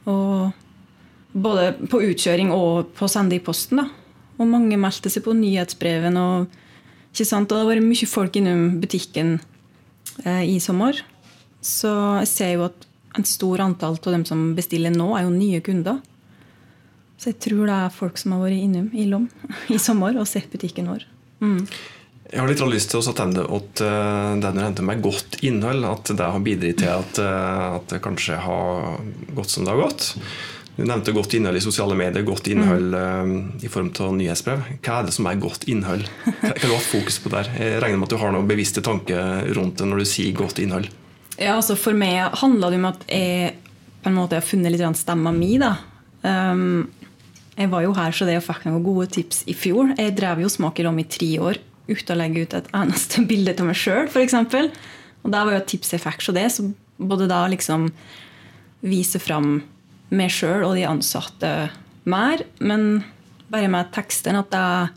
Og 0.07 1.35
både 1.35 1.73
på 1.91 1.99
utkjøring 2.07 2.55
og 2.55 2.95
på 2.95 3.11
sende 3.11 3.35
i 3.35 3.43
posten. 3.43 3.83
da. 3.83 3.89
Og 4.39 4.47
mange 4.47 4.79
meldte 4.79 5.11
seg 5.11 5.27
på 5.27 5.35
nyhetsbreven. 5.35 6.15
Og, 6.15 6.60
ikke 7.11 7.27
sant? 7.27 7.51
og 7.51 7.57
det 7.57 7.63
har 7.63 7.71
vært 7.73 7.87
mye 7.87 8.07
folk 8.09 8.37
innom 8.39 8.79
butikken 8.81 9.35
eh, 10.23 10.45
i 10.47 10.59
sommer. 10.63 11.03
Så 11.61 11.91
jeg 12.23 12.31
ser 12.31 12.53
jo 12.55 12.67
at 12.69 12.87
en 13.19 13.27
stor 13.27 13.61
antall 13.61 13.97
av 13.99 14.13
dem 14.15 14.23
som 14.27 14.51
bestiller 14.55 14.93
nå, 14.95 15.11
er 15.17 15.27
jo 15.27 15.33
nye 15.35 15.61
kunder. 15.63 15.99
Så 17.21 17.33
jeg 17.33 17.41
tror 17.43 17.67
det 17.67 17.77
er 17.77 17.93
folk 17.93 18.17
som 18.17 18.33
har 18.33 18.45
vært 18.47 18.63
innom 18.63 18.87
i 18.97 19.05
Lom 19.09 19.27
i 19.73 19.79
sommer 19.81 20.15
og 20.17 20.29
sett 20.29 20.49
butikken 20.53 20.89
vår. 20.89 21.03
Mm. 21.43 21.65
Jeg 22.31 22.39
har 22.39 22.47
litt 22.47 22.63
lyst 22.71 22.93
til 22.93 23.01
å 23.01 23.13
tenne 23.13 23.43
at 23.43 23.81
uh, 23.83 24.39
det 24.39 24.53
du 24.55 24.61
henter 24.63 24.85
meg 24.87 25.03
godt 25.03 25.41
innhold, 25.43 25.83
at 25.83 26.13
det 26.15 26.29
har 26.33 26.43
bidratt 26.45 26.79
til 26.79 26.91
at, 26.93 27.19
uh, 27.19 27.75
at, 27.75 27.89
det 27.91 27.99
kanskje 28.05 28.39
har 28.39 29.01
gått 29.35 29.51
som 29.51 29.67
det 29.67 29.73
har 29.73 29.81
gått. 29.83 30.13
Du 30.77 30.85
nevnte 30.87 31.11
godt 31.13 31.33
innhold 31.35 31.59
i 31.59 31.63
sosiale 31.63 31.95
medier, 31.99 32.23
godt 32.25 32.47
innhold 32.47 32.95
mm. 32.95 33.33
i 33.61 33.69
form 33.69 33.89
av 33.99 34.13
nyhetsbrev. 34.15 34.63
Hva 34.79 35.01
er 35.01 35.09
det 35.09 35.15
som 35.17 35.27
er 35.27 35.41
godt 35.41 35.67
innhold? 35.69 36.05
Hva 36.39 36.53
du 36.55 36.71
hatt 36.71 36.87
fokus 36.87 37.19
på 37.21 37.31
der? 37.33 37.49
Jeg 37.59 37.81
regner 37.83 37.99
med 37.99 38.07
at 38.07 38.15
du 38.15 38.21
har 38.21 38.31
noen 38.33 38.47
bevisste 38.49 38.83
tanker 38.85 39.51
rundt 39.57 39.81
det 39.81 39.89
når 39.89 40.01
du 40.01 40.09
sier 40.09 40.31
godt 40.37 40.61
innhold. 40.63 40.87
Ja, 41.35 41.57
altså 41.57 41.75
For 41.79 41.97
meg 41.97 42.37
handler 42.39 42.71
det 42.71 42.79
om 42.79 42.87
at 42.91 43.03
jeg 43.09 43.53
på 44.01 44.09
en 44.09 44.17
måte 44.17 44.39
har 44.39 44.45
funnet 44.45 44.73
litt 44.73 44.99
stemma 44.99 45.33
mi. 45.35 45.57
da. 45.61 45.75
Um, 46.23 46.87
jeg 47.57 47.69
var 47.69 47.83
jo 47.83 47.91
her 47.97 48.15
så 48.15 48.25
det 48.25 48.37
jeg 48.37 48.45
fikk 48.45 48.63
noen 48.65 48.85
gode 48.85 49.09
tips 49.11 49.43
i 49.51 49.55
fjor. 49.57 49.91
Jeg 49.99 50.15
drev 50.17 50.41
jo 50.43 50.49
Smaker 50.49 50.87
om 50.89 50.97
i 51.01 51.07
tre 51.09 51.33
år 51.41 51.59
uten 51.91 52.15
å 52.15 52.17
legge 52.17 52.45
ut 52.45 52.55
et 52.57 52.71
eneste 52.77 53.23
bilde 53.29 53.57
av 53.57 53.67
meg 53.67 53.77
sjøl, 53.77 54.07
f.eks. 54.07 54.37
Og 55.21 55.33
det 55.33 55.43
var 55.43 55.51
jo 55.51 55.59
et 55.59 55.69
tips 55.69 55.93
jeg 55.93 56.03
fikk 56.03 56.25
så 56.25 56.35
det. 56.37 56.47
Så 56.53 56.69
både 56.97 57.27
da 57.29 57.43
liksom 57.51 57.89
vise 58.81 59.21
fram 59.21 59.59
meg 60.11 60.33
sjøl 60.33 60.65
og 60.67 60.75
de 60.77 60.87
ansatte 60.87 61.51
mer, 62.09 62.43
men 62.59 63.03
bare 63.51 63.69
med 63.71 63.91
teksten 63.95 64.39
at 64.39 64.55
er 64.55 64.91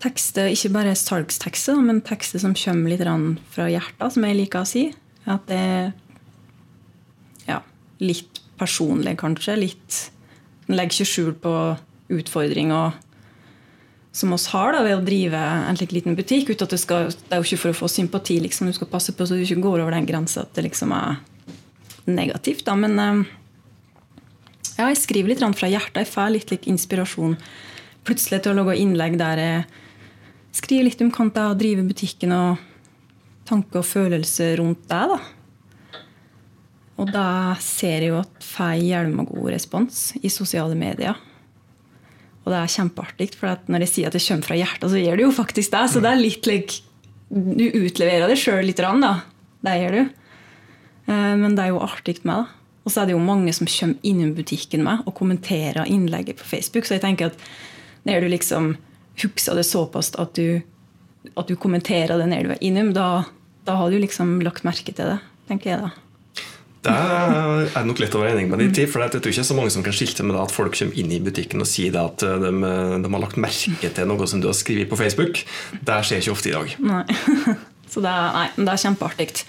tekster, 0.00 0.48
ikke 0.48 0.72
bare 0.72 0.96
salgstekster, 0.96 1.80
men 1.84 2.00
tekster 2.04 2.40
som 2.42 2.56
kommer 2.56 2.92
litt 2.92 3.04
fra 3.52 3.68
hjertet, 3.68 4.14
som 4.14 4.24
jeg 4.24 4.38
liker 4.38 4.62
å 4.62 4.68
si. 4.68 4.86
At 5.28 5.44
det 5.50 5.58
er 5.60 5.90
ja, 7.48 7.60
litt 8.00 8.40
personlig, 8.60 9.18
kanskje. 9.20 9.58
Litt 9.60 10.00
en 10.68 10.78
legger 10.78 11.00
ikke 11.00 11.10
skjul 11.10 11.34
på 11.42 11.54
utfordringer 12.10 12.96
som 14.12 14.32
oss 14.34 14.48
har 14.50 14.72
da, 14.74 14.82
ved 14.82 14.96
å 14.96 15.04
drive 15.06 15.38
en 15.38 15.78
slik 15.78 15.92
liten 15.94 16.16
butikk. 16.18 16.48
Uten 16.50 16.66
at 16.66 16.74
det, 16.74 16.80
skal, 16.82 17.10
det 17.12 17.34
er 17.36 17.42
jo 17.42 17.48
ikke 17.50 17.62
for 17.64 17.74
å 17.74 17.78
få 17.82 17.90
sympati. 17.90 18.40
Liksom. 18.42 18.70
Du 18.70 18.76
skal 18.76 18.90
passe 18.90 19.14
på 19.14 19.26
så 19.26 19.38
du 19.38 19.44
ikke 19.44 19.62
går 19.62 19.84
over 19.84 19.94
den 19.94 20.08
grensa 20.08 20.46
at 20.46 20.54
det 20.56 20.66
liksom 20.66 20.94
er 20.96 21.20
negativt. 22.10 22.64
Da. 22.66 22.74
Men 22.78 22.98
eh, 22.98 23.20
ja, 24.80 24.88
jeg 24.88 25.02
skriver 25.02 25.34
litt 25.34 25.44
fra 25.58 25.68
hjertet. 25.68 26.02
Jeg 26.02 26.12
får 26.14 26.32
litt, 26.34 26.54
litt 26.54 26.68
inspirasjon 26.70 27.36
plutselig 28.08 28.40
til 28.42 28.54
å 28.54 28.62
lage 28.62 28.78
innlegg 28.80 29.18
der 29.20 29.40
jeg 29.42 29.64
skriver 30.56 30.88
litt 30.88 31.02
om 31.04 31.12
hvordan 31.12 31.58
driver 31.60 31.84
er 31.84 31.90
butikken, 31.90 32.32
og 32.34 33.46
tanker 33.50 33.82
og 33.82 33.86
følelser 33.86 34.56
rundt 34.60 34.86
det. 34.90 35.02
da. 35.12 35.20
Og 37.00 37.08
da 37.14 37.56
ser 37.62 38.04
jeg 38.04 38.12
jo 38.12 38.20
at 38.20 38.44
får 38.44 38.76
hjelma 38.82 39.24
god 39.28 39.50
respons 39.54 40.10
i 40.20 40.30
sosiale 40.32 40.76
medier. 40.78 41.16
Og 42.44 42.52
det 42.52 42.58
er 42.60 42.72
kjempeartig, 42.74 43.30
for 43.38 43.70
når 43.70 43.84
jeg 43.84 43.92
sier 43.94 44.10
at 44.10 44.16
det 44.16 44.24
kommer 44.24 44.48
fra 44.48 44.58
hjertet, 44.58 44.88
så 44.92 45.00
gjør 45.00 45.20
det 45.20 45.26
jo 45.26 45.34
faktisk 45.36 45.74
det. 45.74 45.82
Så 45.92 46.02
det 46.02 46.12
er 46.12 46.20
litt 46.20 46.48
like 46.48 46.86
Du 47.30 47.62
utleverer 47.62 48.26
det 48.26 48.40
sjøl 48.40 48.64
litt, 48.66 48.80
da. 48.80 49.12
Det 49.62 49.74
gjør 49.78 49.92
du. 49.94 50.00
Eh, 51.06 51.34
men 51.38 51.54
det 51.54 51.62
er 51.62 51.70
jo 51.70 51.84
artig 51.84 52.16
med 52.24 52.42
det. 52.42 52.59
Og 52.84 52.92
så 52.92 53.02
er 53.02 53.10
det 53.10 53.16
jo 53.16 53.22
mange 53.22 53.52
som 53.56 53.68
kommer 53.68 54.06
innom 54.06 54.34
butikken 54.36 54.84
med 54.86 55.04
og 55.06 55.16
kommenterer 55.18 55.88
innlegget 55.88 56.40
på 56.40 56.48
Facebook. 56.48 56.88
Så 56.88 56.96
jeg 56.96 57.04
tenker 57.04 57.30
at 57.30 57.40
når 58.08 58.24
du 58.24 58.30
liksom 58.32 58.74
husker 59.20 59.58
det 59.58 59.66
såpass 59.68 60.14
at 60.18 60.32
du, 60.38 60.62
at 61.36 61.48
du 61.48 61.56
kommenterer 61.60 62.16
det 62.16 62.28
når 62.30 62.46
du 62.46 62.54
er 62.54 62.62
innom, 62.64 62.94
da, 62.96 63.24
da 63.68 63.76
har 63.80 63.90
du 63.92 63.98
liksom 64.00 64.38
lagt 64.44 64.64
merke 64.64 64.94
til 64.94 65.12
det, 65.12 65.18
tenker 65.50 65.74
jeg 65.74 65.82
da. 65.84 65.90
Det 66.80 66.92
er 67.76 67.84
nok 67.84 67.98
lett 68.00 68.14
å 68.16 68.22
være 68.22 68.38
enig 68.38 68.48
med 68.48 68.62
deg 68.62 68.78
i. 68.80 68.86
For 68.88 69.04
jeg 69.04 69.12
tror 69.12 69.34
ikke 69.34 69.44
så 69.44 69.56
mange 69.58 69.72
som 69.74 69.84
kan 69.84 69.92
skilte 69.92 70.24
med 70.24 70.32
det 70.32 70.46
at 70.46 70.54
folk 70.54 70.78
kommer 70.78 70.96
inn 70.96 71.12
i 71.12 71.20
butikken 71.20 71.60
og 71.60 71.68
sier 71.68 71.98
at 72.00 72.24
de, 72.24 72.52
de 72.56 73.10
har 73.12 73.20
lagt 73.20 73.36
merke 73.36 73.90
til 73.92 74.08
noe 74.08 74.28
som 74.30 74.40
du 74.40 74.48
har 74.48 74.56
skrevet 74.56 74.88
på 74.88 74.96
Facebook. 74.96 75.42
Det 75.76 75.98
skjer 76.08 76.24
ikke 76.24 76.32
ofte 76.32 76.48
i 76.48 76.56
dag. 76.56 76.72
Nei. 76.80 77.04
Så 77.92 78.00
det 78.00 78.08
er, 78.08 78.32
nei, 78.32 78.46
det 78.56 78.72
er 78.72 78.82
kjempeartig. 78.86 79.44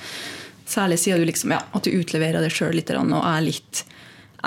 Særlig 0.71 1.01
siden 1.01 1.23
du 1.23 1.27
liksom, 1.27 1.51
ja, 1.55 1.59
at 1.75 1.87
du 1.87 1.91
utleverer 1.91 2.43
deg 2.43 2.53
sjøl 2.53 2.77
litt 2.77 2.91
og 2.95 3.17
er 3.19 3.43
litt 3.43 3.83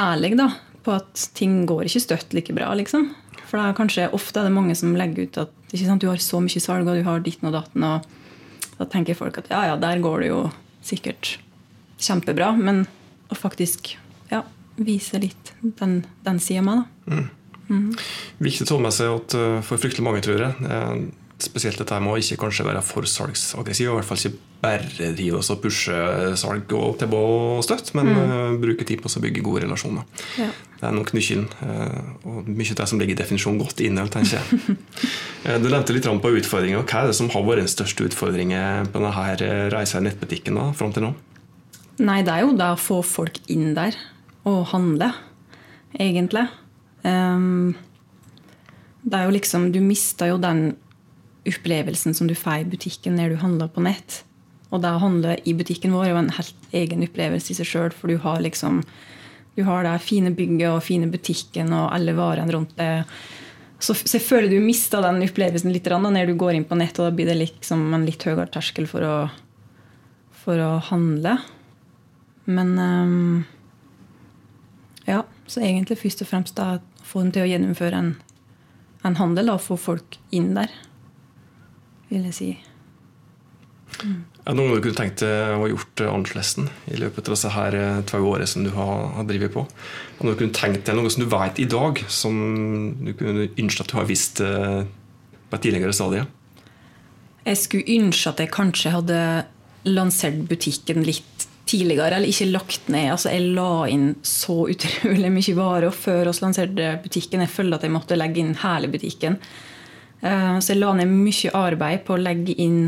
ærlig 0.01 0.35
da, 0.41 0.49
på 0.85 0.95
at 0.97 1.29
ting 1.37 1.65
går 1.69 1.89
ikke 1.89 2.03
støtt 2.07 2.33
like 2.37 2.55
bra. 2.57 2.73
liksom. 2.79 3.11
For 3.45 3.61
det 3.61 3.67
er 3.69 3.79
kanskje 3.79 4.11
ofte 4.17 4.41
er 4.41 4.49
det 4.49 4.57
mange 4.57 4.77
som 4.79 4.97
legger 4.97 5.29
ut 5.29 5.41
at 5.45 5.53
sant, 5.79 6.01
du 6.03 6.09
har 6.09 6.23
så 6.23 6.41
mye 6.43 6.63
salg 6.63 6.89
og 6.89 6.97
du 6.97 7.05
har 7.07 7.23
ditten 7.25 7.51
og 7.51 7.57
datten. 7.59 7.85
og 7.85 8.75
Da 8.79 8.89
tenker 8.91 9.19
folk 9.19 9.39
at 9.43 9.51
ja, 9.53 9.67
ja, 9.71 9.77
der 9.81 10.03
går 10.03 10.25
det 10.25 10.33
jo 10.33 10.41
sikkert 10.85 11.37
kjempebra. 12.01 12.55
Men 12.57 12.85
å 13.29 13.39
faktisk 13.39 13.95
ja, 14.33 14.43
vise 14.77 15.21
litt 15.23 15.55
den, 15.63 16.03
den 16.25 16.41
sida 16.43 16.65
av 16.65 16.69
meg, 16.71 16.85
da. 16.85 17.15
Mm. 17.15 17.33
Mm. 17.65 17.93
Viktig 18.45 18.67
å 18.67 18.75
ta 18.75 18.81
med 18.83 18.93
seg 18.93 19.13
at 19.13 19.35
eh, 19.39 19.61
for 19.65 19.81
fryktelig 19.81 20.05
mange, 20.05 20.21
tror 20.25 20.43
jeg, 20.43 20.67
eh, 20.69 20.97
spesielt 21.43 21.79
dette 21.81 21.97
med 22.03 22.15
å 22.15 22.21
ikke 22.21 22.39
kanskje 22.45 22.67
være 22.67 22.83
for 22.85 23.07
salgsaggressiv, 23.09 23.89
i 23.91 23.95
hvert 23.97 24.07
fall 24.07 24.21
ikke 24.21 24.53
bare 24.65 25.11
drive 25.17 25.41
og 25.43 25.61
pushe 25.61 25.97
salg 26.41 26.73
og 26.77 26.97
tilbud 27.01 27.19
og 27.19 27.65
støtt, 27.67 27.91
men 27.99 28.11
mm. 28.11 28.21
uh, 28.31 28.55
bruke 28.63 28.87
tid 28.87 29.03
på 29.03 29.11
å 29.11 29.23
bygge 29.25 29.43
gode 29.45 29.65
relasjoner. 29.67 30.07
Ja. 30.41 30.49
Det 30.79 30.89
er 30.89 30.97
nok 30.97 31.13
nøkkelen, 31.17 31.47
uh, 31.61 32.31
og 32.31 32.49
mye 32.49 32.71
av 32.73 32.81
det 32.81 32.89
som 32.91 33.03
ligger 33.03 33.17
i 33.17 33.21
definisjonen 33.21 33.61
godt 33.61 33.83
inne, 33.85 34.07
tenker 34.15 34.39
jeg. 34.39 34.79
uh, 35.45 35.59
du 35.63 35.69
nevnte 35.69 35.97
litt 35.97 36.09
på 36.09 36.35
utfordringer. 36.41 36.85
Hva 36.87 37.03
er 37.03 37.13
det 37.13 37.19
som 37.19 37.31
har 37.35 37.47
vært 37.47 37.65
den 37.65 37.73
største 37.73 38.09
utfordringen 38.09 38.91
på 38.95 39.03
denne 39.03 39.71
reisa 39.75 40.01
i 40.01 40.07
nettbutikken 40.09 40.61
da, 40.61 40.71
fram 40.77 40.95
til 40.95 41.09
nå? 41.09 41.15
Nei, 42.05 42.23
det 42.27 42.33
er 42.33 42.47
jo 42.47 42.55
det 42.59 42.73
å 42.75 42.81
få 42.81 43.03
folk 43.07 43.39
inn 43.53 43.75
der 43.77 43.97
og 44.49 44.65
handle, 44.73 45.13
egentlig. 45.99 46.49
Um, 47.05 47.75
det 49.05 49.19
er 49.19 49.27
jo 49.27 49.35
liksom 49.35 49.67
Du 49.75 49.83
mista 49.85 50.25
jo 50.31 50.39
den 50.41 50.71
opplevelsen 51.49 52.15
som 52.17 52.29
du 52.29 52.35
får 52.39 52.63
i 52.63 52.71
butikken 52.75 53.19
når 53.19 53.35
du 53.35 53.43
handler 53.43 53.73
på 53.73 53.85
nett. 53.85 54.23
Og 54.73 54.83
det 54.83 54.91
å 54.91 55.03
handle 55.03 55.37
i 55.47 55.55
butikken 55.57 55.95
vår 55.95 56.09
er 56.09 56.13
jo 56.15 56.21
en 56.23 56.37
helt 56.39 56.71
egen 56.75 57.05
opplevelse 57.07 57.53
i 57.53 57.59
seg 57.59 57.69
sjøl, 57.69 57.95
for 57.95 58.11
du 58.11 58.19
har 58.25 58.43
liksom 58.43 58.83
du 59.55 59.63
har 59.63 59.85
det 59.87 59.99
fine 60.03 60.33
bygget 60.35 60.67
og 60.73 60.83
fine 60.83 61.07
butikken 61.11 61.71
og 61.77 61.93
alle 61.95 62.15
varene 62.17 62.51
rundt 62.51 62.73
det. 62.75 63.05
Så 63.79 63.95
jeg 63.95 64.25
føler 64.25 64.51
du 64.51 64.59
mista 64.65 64.99
den 65.05 65.23
opplevelsen 65.23 65.71
litt 65.71 65.87
da, 65.87 65.99
når 66.03 66.33
du 66.33 66.35
går 66.41 66.57
inn 66.59 66.67
på 66.67 66.79
nett, 66.79 66.99
og 66.99 67.07
da 67.07 67.15
blir 67.15 67.29
det 67.31 67.37
liksom 67.39 67.85
en 67.95 68.07
litt 68.07 68.25
høyere 68.27 68.49
terskel 68.51 68.89
for 68.91 69.07
å, 69.07 69.15
for 70.43 70.59
å 70.59 70.73
handle. 70.89 71.37
Men 72.51 72.75
um, 72.81 73.45
ja, 75.07 75.23
så 75.47 75.63
egentlig 75.63 76.01
først 76.03 76.25
og 76.25 76.31
fremst 76.33 76.59
da 76.59 76.81
få 77.05 77.23
dem 77.23 77.31
til 77.37 77.45
å 77.45 77.53
gjennomføre 77.53 78.01
en, 78.01 78.11
en 79.07 79.21
handel 79.21 79.55
og 79.55 79.63
få 79.63 79.79
folk 79.79 80.19
inn 80.35 80.51
der 80.59 80.73
vil 82.11 82.29
jeg 82.31 82.37
si. 82.37 82.53
Mm. 84.03 84.23
Er 84.45 84.53
det 84.53 84.59
noe 84.59 84.77
du 84.77 84.83
kunne 84.85 84.99
tenkt 84.99 85.23
deg 85.23 85.55
å 85.55 85.63
ha 85.63 85.69
gjort 85.71 86.03
annerledes 86.05 86.57
i 86.93 86.99
løpet 87.01 87.29
av 87.29 87.37
disse 87.37 87.53
her 87.55 87.77
eh, 87.79 88.01
to 88.09 88.21
årene 88.21 88.49
som 88.51 88.67
du 88.67 88.73
har, 88.75 89.07
har 89.17 89.29
drevet 89.29 89.55
på? 89.55 89.65
Er 90.19 90.29
det 90.29 90.37
kunne 90.41 90.59
tenkt 90.59 90.85
deg 90.89 90.99
noe 90.99 91.13
som 91.13 91.25
du 91.25 91.31
vet 91.33 91.61
i 91.63 91.69
dag, 91.71 92.03
som 92.13 92.35
du 93.01 93.13
kunne 93.17 93.49
ønske 93.49 93.87
at 93.87 93.93
du 93.93 93.97
har 94.01 94.11
visst 94.11 94.43
eh, 94.45 94.83
på 94.85 95.59
et 95.59 95.65
tidligere 95.65 95.97
stadie? 95.97 96.27
Jeg 97.45 97.61
skulle 97.61 97.99
ønske 98.01 98.33
at 98.33 98.45
jeg 98.45 98.53
kanskje 98.53 98.95
hadde 98.95 99.19
lansert 99.89 100.45
butikken 100.49 101.05
litt 101.05 101.49
tidligere, 101.69 102.19
eller 102.19 102.29
ikke 102.29 102.51
lagt 102.51 102.89
ned. 102.93 103.11
Altså, 103.15 103.33
jeg 103.33 103.55
la 103.57 103.87
inn 103.93 104.11
så 104.27 104.65
utrolig 104.73 105.31
mye 105.33 105.57
varer 105.57 105.95
før 105.95 106.29
vi 106.33 106.41
lanserte 106.43 106.91
butikken. 107.05 107.45
Jeg 107.45 107.53
følte 107.53 107.81
at 107.81 107.87
jeg 107.87 107.95
måtte 107.95 108.19
legge 108.19 108.43
inn 108.43 108.57
hele 108.61 108.91
butikken. 108.93 109.39
Eh, 110.25 110.59
så 110.59 110.73
jeg 110.73 110.81
la 110.81 110.95
ned 110.97 111.11
mye 111.13 111.53
arbeid 111.59 112.05
på 112.07 112.17
å 112.17 112.21
legge 112.23 112.57
inn 112.65 112.87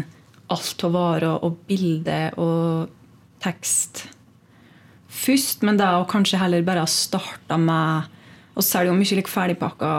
alt 0.52 0.84
av 0.86 0.94
varer 0.94 1.44
og 1.44 1.58
bilder 1.68 2.36
og 2.40 2.92
tekst 3.44 4.06
først. 5.16 5.64
Men 5.66 5.80
da 5.80 5.96
å 6.00 6.08
kanskje 6.08 6.40
heller 6.40 6.64
bare 6.66 6.86
starte 6.90 7.58
med 7.60 8.12
å 8.56 8.64
selge 8.64 8.94
mye 8.96 9.18
like 9.18 9.32
ferdigpakka 9.32 9.90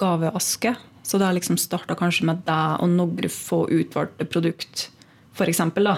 gaveaske. 0.00 0.74
Så 1.08 1.20
da 1.20 1.30
liksom 1.32 1.56
starta 1.60 1.96
kanskje 1.96 2.26
med 2.28 2.42
det 2.44 2.62
og 2.82 2.90
noen 2.92 3.30
få 3.32 3.62
utvalgte 3.72 4.26
produkt, 4.28 4.88
f.eks. 5.38 5.62
da. 5.78 5.94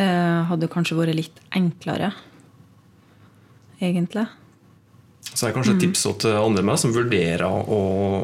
Eh, 0.00 0.38
hadde 0.48 0.70
kanskje 0.72 0.96
vært 0.96 1.18
litt 1.18 1.42
enklere, 1.52 2.14
egentlig. 3.82 4.24
Så 5.22 5.46
er 5.46 5.54
kanskje 5.54 5.76
et 5.76 5.84
tips 5.84 6.02
til 6.20 6.34
andre 6.34 6.64
med 6.66 6.80
som 6.82 6.92
vurderer 6.92 7.44
å, 7.46 7.78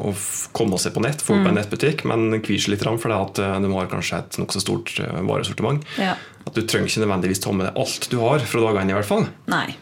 å 0.09 0.11
komme 0.55 0.77
seg 0.81 0.93
på 0.93 1.03
nett, 1.03 1.23
få 1.23 1.37
opp 1.37 1.45
mm. 1.45 1.49
en 1.49 1.57
nettbutikk, 1.57 2.03
men 2.09 2.41
kvier 2.43 2.61
seg 2.61 2.75
litt 2.75 2.83
for 2.85 3.09
det 3.09 3.17
at 3.17 3.39
eh, 3.41 3.55
du 3.63 3.69
har 3.71 3.87
kanskje 3.91 4.19
et 4.19 4.39
nokså 4.41 4.61
stort 4.61 4.91
eh, 5.01 5.21
varesortiment. 5.25 5.87
Ja. 5.97 6.17
At 6.43 6.57
du 6.57 6.61
trenger 6.61 6.91
ikke 6.91 7.05
nødvendigvis 7.05 7.41
ta 7.45 7.55
med 7.55 7.69
deg 7.69 7.79
alt 7.79 8.09
du 8.11 8.17
har 8.21 8.43
fra 8.43 8.65
dagene 8.67 8.93
i 8.93 8.97
hvert 8.99 9.09
fall. 9.09 9.25
Nei. 9.49 9.77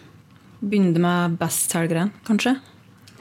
Begynne 0.61 1.01
med 1.03 1.37
bestselgeren, 1.41 2.13
kanskje. 2.29 2.55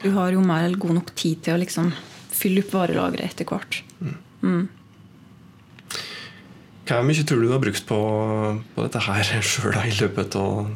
Du 0.05 0.11
har 0.13 0.31
jo 0.33 0.45
mer 0.45 0.69
eller 0.69 0.79
god 0.81 0.99
nok 1.01 1.13
tid 1.17 1.41
til 1.45 1.57
å 1.57 1.61
liksom 1.65 1.91
fylle 2.37 2.61
opp 2.63 2.73
varelageret 2.77 3.33
etter 3.33 3.49
hvert. 3.49 3.81
Mm. 3.97 4.17
Mm. 4.45 4.65
Hvor 6.87 7.03
mye 7.03 7.27
tror 7.27 7.41
du 7.41 7.49
du 7.49 7.53
har 7.57 7.63
brukt 7.65 7.87
på, 7.89 8.01
på 8.75 8.85
dette 8.85 9.03
her 9.09 9.31
sjøl 9.51 9.81
i 9.83 9.95
løpet 9.99 10.37
av 10.39 10.69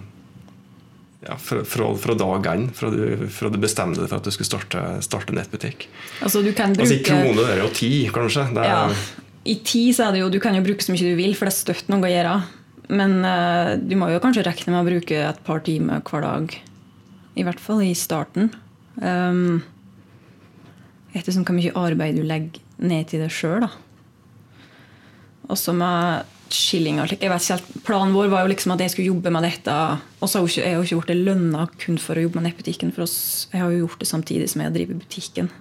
ja, 1.22 1.38
fra, 1.38 1.62
fra, 1.68 1.90
fra, 2.02 2.16
dag 2.18 2.48
én, 2.50 2.70
fra, 2.74 2.90
fra, 3.30 3.50
du 3.54 3.60
bestemte 3.62 4.02
deg 4.02 4.10
for 4.10 4.22
at 4.22 4.26
du 4.26 4.34
skulle 4.34 4.50
starte, 4.50 4.86
starte 5.06 5.36
nettbutikk? 5.38 5.86
Altså, 6.26 6.42
du 6.42 6.50
kan 6.58 6.74
bruke... 6.74 6.88
altså 6.88 6.98
I 6.98 7.06
kroner, 7.06 7.52
er 7.54 7.62
jo 7.62 7.68
ti, 7.78 7.92
kanskje? 8.14 8.48
Er... 8.56 8.72
Ja. 8.72 9.28
I 9.52 9.56
ti 9.66 9.84
så 9.94 10.08
er 10.08 10.16
det 10.16 10.24
jo, 10.24 10.32
du 10.34 10.40
kan 10.42 10.58
jo 10.58 10.64
bruke 10.66 10.86
så 10.86 10.94
mye 10.94 11.14
du 11.14 11.20
vil, 11.20 11.36
for 11.38 11.50
det 11.50 11.54
er 11.54 11.60
støtt 11.60 11.94
noe 11.94 12.06
å 12.06 12.12
gjøre. 12.12 12.34
Men 12.92 13.22
uh, 13.24 13.78
du 13.78 13.96
må 13.98 14.10
jo 14.12 14.22
kanskje 14.24 14.44
regne 14.46 14.74
med 14.74 14.82
å 14.82 14.90
bruke 14.90 15.22
et 15.30 15.46
par 15.46 15.62
timer 15.66 16.02
hver 16.06 16.26
dag. 16.26 16.58
I 17.38 17.46
hvert 17.48 17.62
fall 17.64 17.86
i 17.86 17.94
starten. 17.96 18.52
Um, 19.00 19.62
ettersom 21.16 21.46
hvor 21.48 21.56
mye 21.56 21.74
arbeid 21.78 22.20
du 22.20 22.26
legger 22.28 22.60
ned 22.82 23.10
til 23.12 23.24
det 23.24 23.32
sjøl. 23.34 23.70
Også 25.52 25.74
med 25.78 26.28
skillinger. 26.56 27.14
Jeg 27.16 27.32
vet 27.32 27.46
ikke 27.46 27.82
Planen 27.88 28.16
vår 28.16 28.30
var 28.32 28.46
jo 28.46 28.52
liksom 28.52 28.74
at 28.76 28.84
jeg 28.84 28.94
skulle 28.94 29.12
jobbe 29.12 29.34
med 29.34 29.46
dette. 29.48 29.76
Og 30.20 30.30
så 30.30 30.42
har 30.42 30.50
jeg 30.66 30.76
jo 30.76 30.84
ikke 30.84 30.98
gjort 30.98 31.12
det 31.12 31.20
lønna 31.20 31.66
kun 31.82 32.00
for 32.02 32.20
å 32.20 32.26
jobbe 32.26 32.40
med 32.40 32.50
nettbutikken. 32.50 32.94
For 32.96 33.06
jeg 33.06 33.64
har 33.64 33.74
jo 33.74 33.86
gjort 33.86 34.04
det 34.04 34.10
samtidig 34.10 34.50
som 34.52 34.64
jeg 34.66 34.76
driver 34.76 35.02
butikken. 35.02 35.52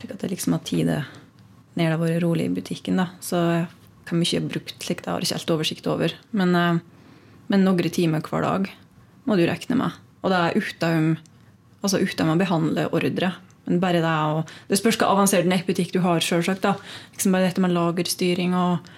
Slik 0.00 0.14
at 0.14 0.24
jeg 0.24 0.34
liksom 0.34 0.56
har 0.56 0.64
tid 0.68 0.90
når 0.90 1.94
det 1.94 2.14
har 2.14 2.24
rolig 2.24 2.48
i 2.48 2.54
butikken. 2.54 2.96
da. 2.96 3.10
Så 3.20 3.38
hvor 4.08 4.18
mye 4.18 4.26
jeg 4.26 4.42
har 4.42 4.50
brukt 4.50 4.82
slik, 4.82 5.02
det 5.04 5.10
har 5.10 5.20
jeg 5.20 5.30
ikke 5.30 5.38
helt 5.38 5.54
oversikt 5.54 5.90
over. 5.90 6.14
Men, 6.32 6.54
eh, 6.54 6.80
men 7.48 7.64
noen 7.64 7.90
timer 7.90 8.20
hver 8.20 8.42
dag 8.42 8.70
må 9.26 9.36
du 9.36 9.46
regne 9.46 9.76
med. 9.76 9.92
Og 10.22 10.30
det 10.30 10.38
er 10.38 10.58
uten, 10.58 11.18
altså 11.82 12.00
uten 12.02 12.32
å 12.32 12.38
behandle 12.38 12.88
ordre. 12.92 13.34
Men 13.66 13.80
bare 13.80 14.00
det, 14.02 14.16
og, 14.34 14.50
det 14.68 14.80
spørs 14.80 14.98
hva 14.98 15.12
avansert 15.12 15.46
nettbutikk 15.46 15.92
du 15.94 16.00
har, 16.00 16.20
sjølsagt. 16.24 16.66
Liksom 17.14 17.32
bare 17.32 17.46
dette 17.48 17.62
med 17.62 17.74
lagerstyring 17.76 18.56
og 18.58 18.88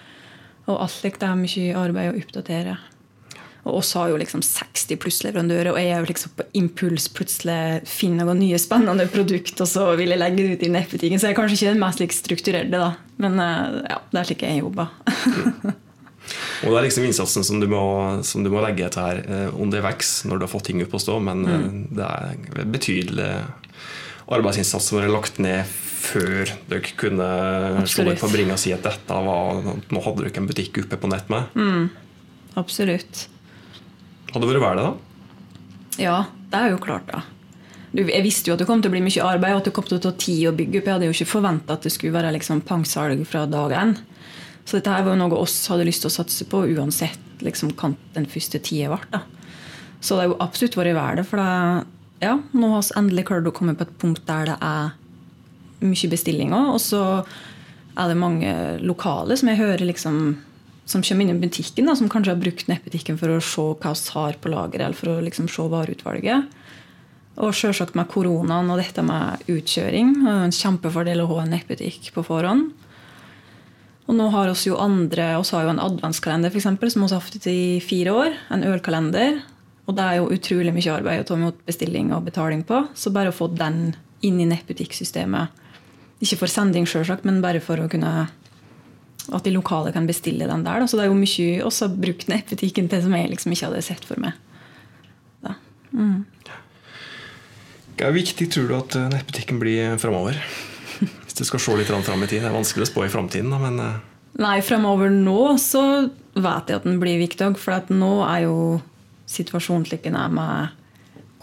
og 0.69 0.79
alt 0.79 0.95
slikt. 0.95 1.21
Det 1.21 1.29
er 1.29 1.39
mye 1.39 1.77
arbeid 1.79 2.11
å 2.11 2.19
oppdatere. 2.21 2.79
Og 3.63 3.77
oss 3.79 3.93
har 3.95 4.09
jo 4.11 4.17
liksom 4.19 4.41
60 4.43 4.99
pluss 4.99 5.21
leverandører, 5.23 5.71
og 5.71 5.79
jeg 5.79 5.91
er 5.93 6.01
jo 6.03 6.09
liksom 6.09 6.33
på 6.35 6.45
impuls 6.59 7.05
plutselig 7.15 7.85
finner 7.87 8.27
noen 8.27 8.41
nye 8.43 8.59
spennende 8.59 9.05
produkt, 9.11 9.55
og 9.63 9.69
så 9.71 9.85
vil 9.99 10.11
jeg 10.11 10.19
legge 10.19 10.41
det 10.41 10.57
ut 10.57 10.65
i 10.67 10.71
nettbutikken. 10.73 11.21
Så 11.21 11.29
jeg 11.29 11.35
er 11.35 11.37
kanskje 11.37 11.57
ikke 11.59 11.71
den 11.71 11.83
mest 11.83 12.03
like, 12.03 12.17
strukturerte, 12.17 12.81
da. 12.81 12.89
Men 13.23 13.39
eh, 13.39 13.77
ja, 13.93 14.01
det 14.11 14.19
er 14.19 14.27
slik 14.27 14.43
jeg 14.43 14.59
jobber. 14.59 14.91
og 16.65 16.67
det 16.67 16.75
er 16.75 16.87
liksom 16.89 17.07
innsatsen 17.07 17.47
som 17.47 17.63
du 17.63 17.69
må, 17.71 17.85
som 18.27 18.43
du 18.43 18.51
må 18.51 18.65
legge 18.65 18.89
etter 18.89 19.07
her 19.07 19.23
eh, 19.23 19.79
vokser 19.87 20.27
når 20.27 20.41
du 20.41 20.47
har 20.47 20.51
fått 20.51 20.67
ting 20.67 20.83
opp 20.83 20.99
å 20.99 21.03
stå, 21.05 21.21
men 21.23 21.47
eh, 21.47 21.63
mm. 21.63 21.81
det 21.95 22.09
er 22.09 22.67
betydelig 22.75 23.31
arbeidsinnsats 24.27 24.91
som 24.91 24.99
er 24.99 25.11
lagt 25.11 25.39
ned 25.43 25.71
før 26.03 26.51
dere 26.69 26.95
kunne 26.99 27.27
slå 27.89 28.07
dere 28.09 28.19
på 28.19 28.31
bringa 28.33 28.57
og 28.57 28.61
si 28.61 28.73
at 28.75 28.83
dette 28.85 29.19
var, 29.27 29.61
nå 29.63 30.03
hadde 30.03 30.25
dere 30.25 30.41
en 30.41 30.49
butikk 30.49 30.81
oppe 30.83 30.99
på 30.99 31.11
nett 31.11 31.29
med? 31.31 31.55
Mm, 31.55 31.85
absolutt. 32.59 33.27
Hadde 34.33 34.43
det 34.43 34.51
vært 34.51 34.65
verdt 34.65 34.81
det, 34.81 34.89
da? 34.89 36.01
Ja, 36.01 36.17
det 36.51 36.59
er 36.59 36.73
jo 36.73 36.81
klart, 36.81 37.07
da. 37.11 37.23
Jeg 37.93 38.25
visste 38.25 38.49
jo 38.49 38.55
at 38.55 38.61
det 38.63 38.65
kom 38.65 38.81
til 38.81 38.89
å 38.89 38.95
bli 38.95 39.03
mye 39.05 39.25
arbeid 39.25 39.53
og 39.53 39.59
at 39.61 39.67
det 39.69 39.75
kom 39.77 39.85
til 39.85 39.99
å 39.99 40.01
ta 40.01 40.11
tid 40.17 40.47
å 40.49 40.55
bygge 40.57 40.79
opp. 40.79 40.87
Jeg 40.87 40.95
hadde 40.95 41.09
jo 41.11 41.13
ikke 41.13 41.29
forventa 41.29 41.75
at 41.75 41.85
det 41.85 41.91
skulle 41.93 42.15
være 42.15 42.31
liksom 42.33 42.63
pangsalg 42.65 43.21
fra 43.29 43.43
dag 43.45 43.75
én. 43.77 43.93
Så 44.65 44.79
dette 44.79 44.89
her 44.89 45.05
var 45.05 45.13
jo 45.13 45.19
noe 45.21 45.41
oss 45.43 45.59
hadde 45.69 45.85
lyst 45.85 46.01
til 46.01 46.09
å 46.09 46.15
satse 46.15 46.47
på 46.49 46.63
uansett 46.73 47.43
liksom, 47.45 47.75
hva 47.77 47.91
den 48.15 48.25
første 48.31 48.61
tida 48.65 48.95
ble. 48.95 49.21
Så 50.01 50.17
det 50.17 50.23
har 50.23 50.31
jo 50.31 50.41
absolutt 50.41 50.79
vært 50.79 50.97
verdt 50.97 51.21
det. 51.21 51.27
For 51.29 51.39
det, 51.39 51.85
ja, 52.25 52.33
nå 52.57 52.71
har 52.73 52.81
vi 52.87 52.97
endelig 53.03 53.27
klart 53.29 53.49
å 53.51 53.53
komme 53.55 53.77
på 53.77 53.85
et 53.85 53.95
punkt 54.01 54.25
der 54.25 54.49
det 54.49 54.57
er 54.57 54.97
mye 55.83 56.09
bestillinger. 56.11 56.71
Og 56.73 56.81
så 56.81 57.03
er 57.93 58.09
det 58.09 58.17
mange 58.17 58.55
lokale 58.81 59.37
som 59.37 59.51
jeg 59.51 59.61
hører 59.61 59.85
liksom 59.85 60.35
som 60.85 61.03
kommer 61.03 61.23
inn 61.23 61.37
i 61.37 61.39
butikken, 61.45 61.87
da, 61.87 61.95
som 61.95 62.09
kanskje 62.11 62.33
har 62.33 62.41
brukt 62.41 62.67
nettbutikken 62.67 63.15
for 63.19 63.31
å 63.31 63.39
se 63.43 63.63
hva 63.79 63.93
vi 63.95 64.15
har 64.17 64.39
på 64.41 64.51
lageret, 64.51 64.83
eller 64.83 64.99
for 64.99 65.13
å 65.13 65.23
liksom 65.23 65.47
se 65.51 65.63
vareutvalget. 65.71 66.49
Og 67.39 67.55
selvsagt 67.55 67.95
med 67.97 68.09
koronaen 68.11 68.69
og 68.69 68.81
dette 68.81 69.01
med 69.05 69.47
utkjøring. 69.49 70.11
En 70.29 70.53
kjempefordel 70.53 71.23
å 71.23 71.29
ha 71.31 71.39
en 71.43 71.55
nettbutikk 71.55 72.11
på 72.13 72.25
forhånd. 72.27 72.73
Og 74.03 74.17
nå 74.19 74.27
har 74.33 74.51
vi 74.51 74.67
jo 74.67 74.77
andre, 74.83 75.31
oss 75.39 75.53
har 75.55 75.63
jo 75.65 75.71
en 75.71 75.81
adventskalender 75.81 76.51
for 76.51 76.59
eksempel, 76.59 76.91
som 76.91 77.05
vi 77.05 77.09
har 77.15 77.23
hatt 77.23 77.47
i 77.49 77.79
fire 77.81 78.13
år. 78.13 78.37
En 78.53 78.67
ølkalender. 78.67 79.39
Og 79.87 79.97
det 79.97 80.03
er 80.03 80.19
jo 80.19 80.29
utrolig 80.35 80.75
mye 80.75 80.93
arbeid 80.93 81.23
å 81.23 81.27
ta 81.31 81.39
imot 81.39 81.63
bestilling 81.67 82.11
og 82.13 82.27
betaling 82.27 82.61
på. 82.67 82.83
Så 82.93 83.15
bare 83.15 83.31
å 83.31 83.35
få 83.35 83.49
den 83.55 83.95
inn 84.23 84.37
i 84.43 84.47
nettbutikksystemet. 84.51 85.62
Ikke 86.23 86.39
for 86.39 86.51
sending, 86.51 86.87
selvsagt, 86.89 87.27
men 87.27 87.43
bare 87.43 87.61
for 87.63 87.81
å 87.83 87.89
kunne 87.91 88.29
at 89.23 89.45
de 89.45 89.53
lokale 89.55 89.93
kan 89.95 90.07
bestille 90.07 90.47
den 90.49 90.65
der. 90.65 90.81
Da. 90.81 90.87
Så 90.87 90.97
det 90.99 91.05
er 91.05 91.11
jo 91.11 91.19
mye 91.19 91.61
også 91.63 91.87
brukt 91.95 92.27
nettbutikken 92.31 92.89
til 92.91 93.05
som 93.05 93.13
jeg 93.15 93.29
liksom 93.31 93.53
ikke 93.55 93.69
hadde 93.69 93.85
sett 93.85 94.07
for 94.07 94.19
meg. 94.19 94.35
Mm. 95.93 96.23
Hva 97.93 98.09
er 98.09 98.15
viktig 98.15 98.47
tror 98.51 98.69
du 98.69 98.75
at 98.77 98.95
nettbutikken 99.13 99.59
blir 99.61 99.97
framover? 100.01 100.39
Hvis 101.23 101.37
du 101.37 101.43
skal 101.45 101.61
se 101.61 101.77
litt 101.77 101.91
fram 101.91 102.25
i 102.25 102.29
tid. 102.29 102.41
Det 102.41 102.49
er 102.49 102.55
vanskelig 102.55 102.87
å 102.87 102.91
spå 102.91 103.05
i 103.05 103.13
framtiden, 103.13 103.53
men 103.61 103.79
eh. 103.81 104.01
Nei, 104.41 104.57
fremover 104.65 105.13
nå 105.13 105.53
så 105.61 105.83
vet 106.33 106.69
jeg 106.71 106.79
at 106.79 106.87
den 106.87 106.97
blir 107.01 107.21
viktig. 107.21 107.51
For 107.61 107.77
at 107.77 107.91
nå 107.93 108.15
er 108.25 108.47
jo 108.47 108.57
situasjonen 109.29 109.85
slik 109.87 110.07
den 110.07 110.17
er 110.17 110.33
med 110.33 110.73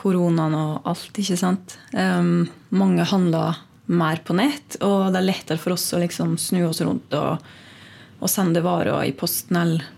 koronaen 0.01 0.57
og 0.59 0.89
alt. 0.91 1.13
ikke 1.15 1.39
sant? 1.39 1.77
Um, 1.95 2.49
mange 2.75 3.07
handler 3.07 3.61
mer 3.91 4.21
på 4.25 4.37
nett, 4.39 4.79
og 4.87 5.11
det 5.11 5.21
er 5.21 5.27
lettere 5.27 5.61
for 5.61 5.75
oss 5.75 5.89
å 5.97 6.01
liksom 6.03 6.37
snu 6.39 6.63
oss 6.69 6.83
rundt 6.85 7.15
og, 7.19 7.43
og 8.21 8.31
sende 8.31 8.63
varer 8.65 9.09
i 9.09 9.15
posten 9.17 9.59
eller 9.59 9.89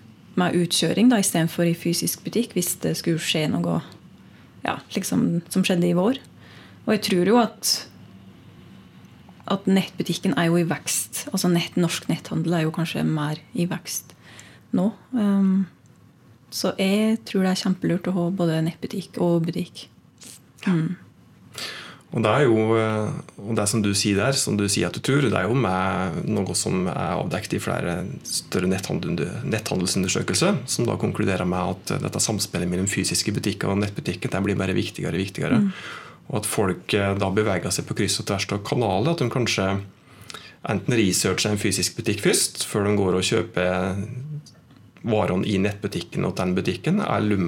med 0.41 0.57
utkjøring 0.57 1.11
da, 1.13 1.19
istedenfor 1.21 1.69
i 1.69 1.77
fysisk 1.77 2.23
butikk 2.25 2.55
hvis 2.57 2.75
det 2.81 2.95
skulle 2.97 3.21
skje 3.21 3.45
noe 3.53 3.83
ja, 4.65 4.79
liksom, 4.95 5.43
som 5.53 5.65
skjedde 5.67 5.91
i 5.91 5.97
vår. 5.99 6.21
Og 6.87 6.95
jeg 6.95 7.03
tror 7.09 7.29
jo 7.29 7.41
at 7.43 7.73
at 9.53 9.67
nettbutikken 9.67 10.37
er 10.39 10.49
jo 10.49 10.59
i 10.61 10.67
vekst. 10.69 11.27
Altså 11.35 11.51
nett, 11.51 11.75
Norsk 11.77 12.07
netthandel 12.09 12.55
er 12.57 12.67
jo 12.67 12.75
kanskje 12.75 13.03
mer 13.05 13.41
i 13.59 13.67
vekst 13.69 14.15
nå. 14.73 14.87
Um, 15.13 15.67
så 16.53 16.73
jeg 16.79 17.19
tror 17.29 17.45
det 17.45 17.55
er 17.55 17.63
kjempelurt 17.65 18.09
å 18.09 18.15
ha 18.17 18.27
både 18.33 18.61
nettbutikk 18.65 19.19
og 19.25 19.49
butikk. 19.49 19.87
Mm. 20.65 20.95
Og 22.13 22.21
det 22.21 22.29
er 22.29 22.43
jo 22.45 22.77
eh, 22.77 23.13
og 23.41 23.55
det 23.57 23.65
som 23.71 23.81
du 23.85 23.91
sier 23.97 24.19
der, 24.21 24.37
som 24.37 24.57
du 24.61 24.67
sier 24.71 24.91
at 24.91 24.97
du 24.97 25.01
tror, 25.05 25.25
det 25.25 25.39
er 25.39 25.49
jo 25.49 25.57
med 25.57 26.27
noe 26.29 26.55
som 26.59 26.85
er 26.91 27.17
avdekket 27.17 27.57
i 27.57 27.63
flere 27.63 27.95
større 28.29 28.69
netthandelsundersøkelser, 28.69 30.61
som 30.69 30.89
da 30.89 30.99
konkluderer 31.01 31.49
med 31.49 31.73
at 31.73 31.95
dette 32.05 32.21
samspillet 32.23 32.69
mellom 32.71 32.91
fysiske 32.91 33.33
butikker 33.35 33.73
og 33.73 33.81
nettbutikker 33.81 34.33
det 34.33 34.43
blir 34.45 34.61
bare 34.61 34.77
viktigere 34.77 35.17
og 35.17 35.25
viktigere. 35.25 35.63
Mm. 35.63 35.73
Og 36.29 36.39
at 36.43 36.49
folk 36.49 36.95
eh, 36.99 37.15
da 37.19 37.33
beveger 37.33 37.73
seg 37.73 37.89
på 37.89 37.97
kryss 38.03 38.21
og 38.21 38.29
tvers 38.29 38.49
av 38.53 38.63
kanaler. 38.67 39.15
At 39.15 39.25
de 39.25 39.33
kanskje 39.33 39.71
enten 40.69 40.99
researcher 40.99 41.51
en 41.51 41.61
fysisk 41.61 41.97
butikk 41.99 42.21
først, 42.29 42.67
før 42.69 42.87
de 42.87 42.99
går 43.01 43.19
og 43.19 43.27
kjøper 43.27 43.97
varene 45.03 45.49
i 45.49 45.57
nettbutikken 45.59 46.29
og 46.29 46.37
den 46.39 46.53
butikken, 46.55 47.01
eller 47.03 47.41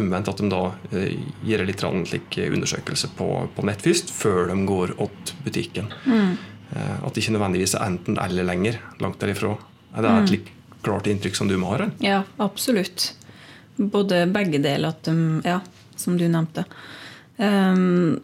omvendt 0.00 0.30
at 0.30 0.40
de 0.40 0.48
da 0.52 0.62
eh, 0.92 1.18
gjør 1.44 1.66
litt 1.68 1.82
slik 1.82 2.38
undersøkelse 2.46 3.12
på, 3.18 3.28
på, 3.54 3.66
nett 3.68 3.84
først, 3.84 4.10
før 4.14 4.48
de 4.48 4.56
går 4.68 4.94
til 4.96 5.44
butikken. 5.44 5.92
Mm. 6.06 6.34
Eh, 6.72 6.96
at 7.04 7.12
det 7.12 7.24
ikke 7.24 7.36
nødvendigvis 7.36 7.76
er 7.76 7.86
enten 7.86 8.18
eller 8.22 8.48
lenger. 8.48 8.80
Langt 9.04 9.20
derifra. 9.20 9.56
Er 9.92 10.04
det 10.04 10.10
et 10.10 10.24
mm. 10.24 10.32
litt 10.32 10.50
klart 10.82 11.08
inntrykk 11.10 11.38
som 11.38 11.50
du 11.50 11.58
må 11.60 11.74
ha? 11.74 11.90
Ja, 12.02 12.22
absolutt. 12.42 13.12
Både 13.76 14.24
begge 14.32 14.60
deler, 14.62 14.92
at 14.92 15.04
de, 15.08 15.40
ja, 15.46 15.60
som 15.96 16.18
du 16.20 16.26
nevnte. 16.28 16.64
Um, 17.36 18.20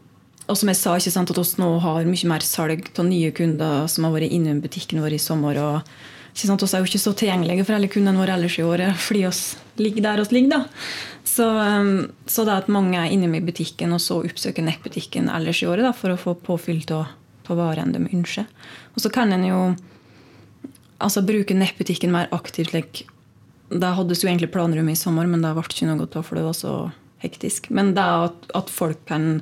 og 0.49 0.57
som 0.57 0.71
jeg 0.71 0.79
sa, 0.81 0.95
ikke 0.97 1.13
sant, 1.13 1.33
at 1.33 1.41
oss 1.41 1.57
nå 1.61 1.69
har 1.85 2.09
mye 2.09 2.31
mer 2.31 2.45
salg 2.45 2.89
av 2.97 3.09
nye 3.09 3.33
kunder 3.37 3.89
som 3.91 4.07
har 4.07 4.15
vært 4.15 4.33
innom 4.33 4.63
butikken 4.65 5.03
vår 5.05 5.19
i 5.19 5.21
sommer. 5.21 5.61
og 5.61 5.99
ikke 6.39 6.47
sant, 6.53 6.63
Vi 6.63 6.77
er 6.77 6.83
jo 6.85 6.87
ikke 6.87 7.03
så 7.03 7.13
tilgjengelige 7.19 7.65
for 7.67 7.75
alle 7.75 7.91
kundene 7.91 8.21
våre 8.21 8.37
ellers 8.39 8.59
i 8.61 8.63
året 8.63 8.95
fordi 9.03 9.25
vi 9.27 9.83
ligger 9.83 10.05
der 10.05 10.23
vi 10.23 10.37
ligger. 10.37 10.51
da. 10.51 10.61
Så, 11.27 11.47
um, 11.51 12.11
så, 12.27 12.45
det 12.45 12.55
at 12.55 12.69
mange 12.71 12.95
er 12.99 13.11
innom 13.11 13.35
i 13.35 13.43
butikken 13.43 13.93
og 13.93 14.01
så 14.01 14.21
oppsøker 14.23 14.63
nettbutikken 14.63 15.29
ellers 15.29 15.63
i 15.63 15.67
året 15.67 15.83
da, 15.83 15.93
for 15.93 16.15
å 16.15 16.19
få 16.19 16.35
påfyll 16.39 16.85
av 16.95 17.59
varene 17.59 17.93
de 17.93 18.15
ønsker. 18.15 18.47
Og 18.95 19.03
så 19.03 19.11
kan 19.11 19.33
en 19.33 19.45
jo 19.49 19.59
altså, 21.03 21.23
bruke 21.27 21.57
nettbutikken 21.59 22.13
mer 22.15 22.31
aktivt. 22.31 22.73
Like, 22.73 23.09
det 23.69 23.95
hadde 23.99 24.15
jo 24.15 24.29
egentlig 24.29 24.53
planer 24.55 24.79
om 24.79 24.89
i 24.89 24.97
sommer, 24.99 25.27
men 25.27 25.43
det 25.43 25.55
ble 25.57 25.67
ikke 25.67 25.91
noe 25.91 26.07
av 26.07 26.23
for 26.23 26.39
det 26.39 26.47
var 26.47 26.57
så 26.57 26.75
hektisk. 27.25 27.71
Men 27.75 27.95
det 27.99 28.05
at, 28.05 28.51
at 28.55 28.71
folk 28.71 29.03
kan 29.11 29.41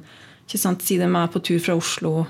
sant, 0.49 0.85
si 0.85 0.97
de 0.97 1.09
er 1.11 1.33
på 1.33 1.45
tur 1.45 1.61
fra 1.61 1.77
Oslo 1.77 2.27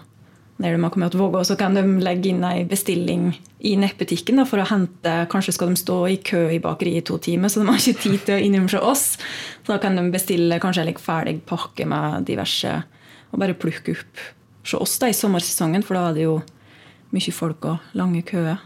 når 0.57 0.73
de 0.73 0.83
har 0.83 0.93
kommet 0.93 1.13
til 1.13 1.21
Vågå, 1.21 1.43
så 1.45 1.57
kan 1.61 1.77
de 1.77 1.83
legge 2.01 2.31
inn 2.31 2.45
ei 2.49 2.65
bestilling 2.69 3.29
i 3.67 3.75
nettbutikken 3.77 4.41
for 4.49 4.63
å 4.63 4.69
hente 4.71 5.15
Kanskje 5.33 5.53
skal 5.53 5.73
de 5.73 5.81
stå 5.81 5.99
i 6.09 6.17
kø 6.25 6.47
i 6.55 6.61
bakeriet 6.65 7.05
i 7.05 7.07
to 7.11 7.19
timer, 7.21 7.53
så 7.53 7.61
de 7.61 7.69
har 7.69 7.81
ikke 7.81 8.05
tid 8.07 8.25
til 8.25 8.39
å 8.39 8.45
innrømme 8.47 8.73
seg 8.73 8.87
oss. 8.87 9.05
Så 9.67 9.75
da 9.75 9.81
kan 9.83 9.99
de 9.99 10.07
bestille 10.15 10.61
kanskje 10.63 10.87
en 10.87 11.03
ferdig 11.03 11.39
pakke 11.49 11.89
med 11.89 12.25
diverse 12.29 12.73
og 13.33 13.41
bare 13.43 13.59
plukke 13.59 13.97
opp 13.99 14.25
hos 14.65 14.75
oss 14.79 14.97
da, 15.03 15.11
i 15.11 15.17
sommersesongen, 15.17 15.85
for 15.85 15.99
da 15.99 16.09
er 16.09 16.17
det 16.17 16.25
jo 16.25 16.39
mye 17.13 17.35
folk 17.35 17.69
og 17.69 17.97
lange 17.99 18.25
køer. 18.27 18.63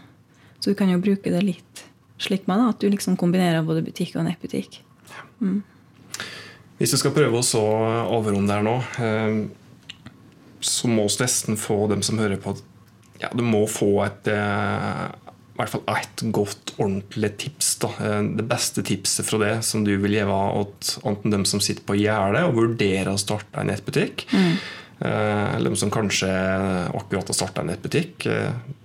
Så 0.61 0.71
du 0.71 0.79
kan 0.79 0.93
jo 0.93 1.01
bruke 1.03 1.33
det 1.33 1.43
litt 1.43 1.85
slik 2.21 2.47
med 2.47 2.61
da, 2.61 2.71
at 2.71 2.81
du 2.81 2.91
liksom 2.93 3.17
kombinerer 3.19 3.65
både 3.67 3.83
butikk 3.85 4.15
og 4.21 4.27
nettbutikk. 4.29 4.83
Mm. 5.41 5.63
Hvis 6.81 6.95
du 6.95 7.01
skal 7.01 7.15
prøve 7.17 7.41
å 7.41 7.45
så 7.45 7.61
avrunde 8.09 8.53
der 8.53 8.65
nå, 8.65 8.77
eh, 9.01 9.41
så 10.61 10.91
må 10.91 11.07
vi 11.09 11.23
nesten 11.23 11.59
få 11.61 11.85
dem 11.91 12.05
som 12.07 12.21
hører 12.21 12.41
på 12.41 12.57
ja, 13.21 13.31
Du 13.37 13.43
må 13.45 13.67
få 13.69 13.93
et 14.07 14.29
eh, 14.33 15.07
i 15.51 15.61
hvert 15.61 15.73
fall 15.75 15.83
ett 15.93 16.23
godt, 16.33 16.71
ordentlig 16.79 17.35
tips. 17.43 17.75
Da. 17.83 17.91
Eh, 18.01 18.21
det 18.39 18.47
beste 18.49 18.85
tipset 18.87 19.29
fra 19.29 19.41
det 19.43 19.55
som 19.67 19.85
du 19.85 19.93
vil 20.01 20.17
gi 20.17 20.23
til 20.25 21.09
enten 21.11 21.35
dem 21.35 21.45
som 21.49 21.61
sitter 21.61 21.85
på 21.85 21.99
gjerdet 22.01 22.47
og 22.49 22.57
vurderer 22.57 23.13
å 23.13 23.21
starte 23.21 23.61
en 23.61 23.69
nettbutikk, 23.69 24.25
mm. 24.33 24.55
eller 25.05 25.69
dem 25.69 25.77
som 25.81 25.93
kanskje 25.93 26.31
akkurat 26.97 27.29
har 27.29 27.37
starta 27.37 27.61
en 27.61 27.71
nettbutikk 27.73 28.25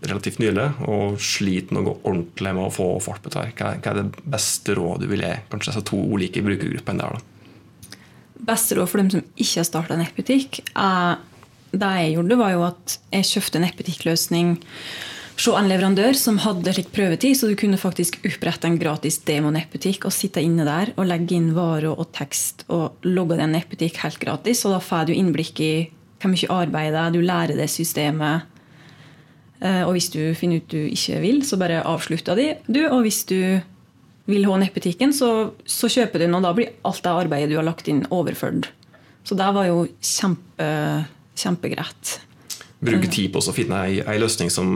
relativt 0.08 0.40
nylig 0.44 0.68
og 0.88 1.16
sliter 1.24 1.76
noe 1.76 1.96
ordentlig 1.96 2.54
med 2.56 2.68
å 2.68 2.76
få 2.76 2.90
fart 3.04 3.24
på 3.24 3.32
det. 3.36 3.48
Hva 3.56 3.78
er 3.78 4.02
det 4.02 4.28
beste 4.36 4.76
rådet 4.76 5.08
du 5.08 5.14
vil 5.14 5.24
gi? 5.24 5.32
Kanskje 5.52 5.72
disse 5.72 5.88
to 5.92 6.02
ulike 6.12 6.44
brukergruppene 6.44 7.04
der? 7.04 7.16
da? 7.20 7.36
beste 8.46 8.78
råd 8.78 8.90
for 8.92 9.02
dem 9.02 9.12
som 9.12 9.24
ikke 9.36 9.62
har 9.62 9.68
starta 9.68 9.98
nettbutikk, 10.00 10.62
det 11.82 11.92
jeg 12.00 12.16
gjorde, 12.16 12.40
var 12.40 12.56
jo 12.56 12.64
at 12.68 12.96
jeg 13.14 13.30
kjøpte 13.34 13.62
nettbutikkløsning 13.64 14.56
hos 15.36 15.48
en 15.52 15.68
leverandør 15.68 16.16
som 16.16 16.40
hadde 16.40 16.72
slik 16.78 16.94
prøvetid, 16.96 17.36
så 17.36 17.50
du 17.50 17.58
kunne 17.60 17.80
faktisk 17.80 18.22
opprette 18.24 18.70
en 18.70 18.80
gratis 18.80 19.20
demo-nettbutikk 19.28 20.08
og 20.08 20.16
sitte 20.16 20.44
inne 20.44 20.64
der 20.68 20.94
og 20.96 21.10
legge 21.10 21.36
inn 21.36 21.52
varer 21.58 21.92
og 21.92 22.08
tekst 22.16 22.64
og 22.72 23.04
logge 23.08 23.40
den 23.42 23.58
epitikk 23.60 24.00
helt 24.06 24.22
gratis. 24.22 24.64
Og 24.66 24.78
da 24.78 24.82
får 24.84 25.10
du 25.10 25.16
innblikk 25.16 25.60
i 25.60 25.74
hvor 26.22 26.32
mye 26.32 26.52
arbeid 26.56 26.96
det 26.96 27.02
er, 27.02 27.14
du 27.14 27.22
lærer 27.22 27.60
det 27.60 27.68
systemet. 27.70 28.48
Eh, 29.60 29.84
og 29.84 29.94
hvis 29.96 30.10
du 30.14 30.22
finner 30.38 30.64
ut 30.64 30.72
du 30.72 30.80
ikke 30.88 31.20
vil, 31.24 31.44
så 31.46 31.60
bare 31.60 31.84
avslutter 31.84 32.40
du. 32.40 32.80
Og 32.88 33.02
hvis 33.06 33.26
du 33.28 33.60
vil 34.26 34.48
ha 34.50 34.58
nettbutikken, 34.58 35.14
så, 35.14 35.52
så 35.70 35.90
kjøper 35.92 36.22
du 36.24 36.26
den, 36.26 36.38
og 36.38 36.48
da 36.48 36.54
blir 36.58 36.74
alt 36.88 37.04
det 37.06 37.14
arbeidet 37.14 37.52
du 37.52 37.60
har 37.60 37.68
lagt 37.68 37.90
inn, 37.92 38.06
overført. 38.14 38.72
Så 39.26 39.38
det 39.38 39.52
var 39.54 39.68
jo 39.68 39.86
kjempe, 40.02 40.70
kjempegreit. 41.36 42.20
Bruke 42.86 43.10
tid 43.12 43.32
på 43.34 43.42
å 43.42 43.56
finne 43.56 43.80
ei, 43.88 44.02
ei 44.04 44.20
løsning 44.22 44.52
som, 44.54 44.70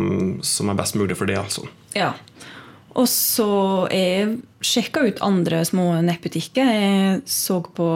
som, 0.45 0.71
er 0.71 0.77
best 0.79 0.97
mulig 0.99 1.17
for 1.19 1.29
det, 1.29 1.37
altså. 1.39 1.67
Ja. 1.97 2.13
Og 2.97 3.05
så 3.11 3.49
jeg 3.93 4.39
sjekka 4.65 5.03
ut 5.05 5.21
andre 5.23 5.61
små 5.67 5.91
nettbutikker. 6.05 6.71
Jeg 6.73 7.21
så 7.29 7.59
på 7.63 7.89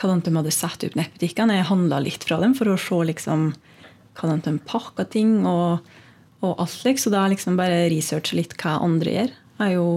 hvordan 0.00 0.22
de 0.24 0.34
hadde 0.38 0.54
satt 0.54 0.84
ut 0.84 0.96
nettbutikkene. 0.96 1.58
Jeg 1.58 1.68
handla 1.68 2.00
litt 2.04 2.24
fra 2.24 2.38
dem 2.40 2.54
for 2.56 2.70
å 2.70 2.78
se 2.80 3.00
liksom, 3.10 3.50
hvordan 4.16 4.44
de 4.46 4.54
pakka 4.68 5.08
ting 5.12 5.40
og, 5.48 5.84
og 6.44 6.54
alt 6.62 6.72
slikt. 6.72 7.04
Så 7.04 7.12
da 7.12 7.26
liksom 7.28 7.58
bare 7.60 7.88
researche 7.92 8.38
litt 8.38 8.56
hva 8.60 8.78
andre 8.80 9.16
gjør. 9.16 9.36
er 9.66 9.74
jo 9.74 9.88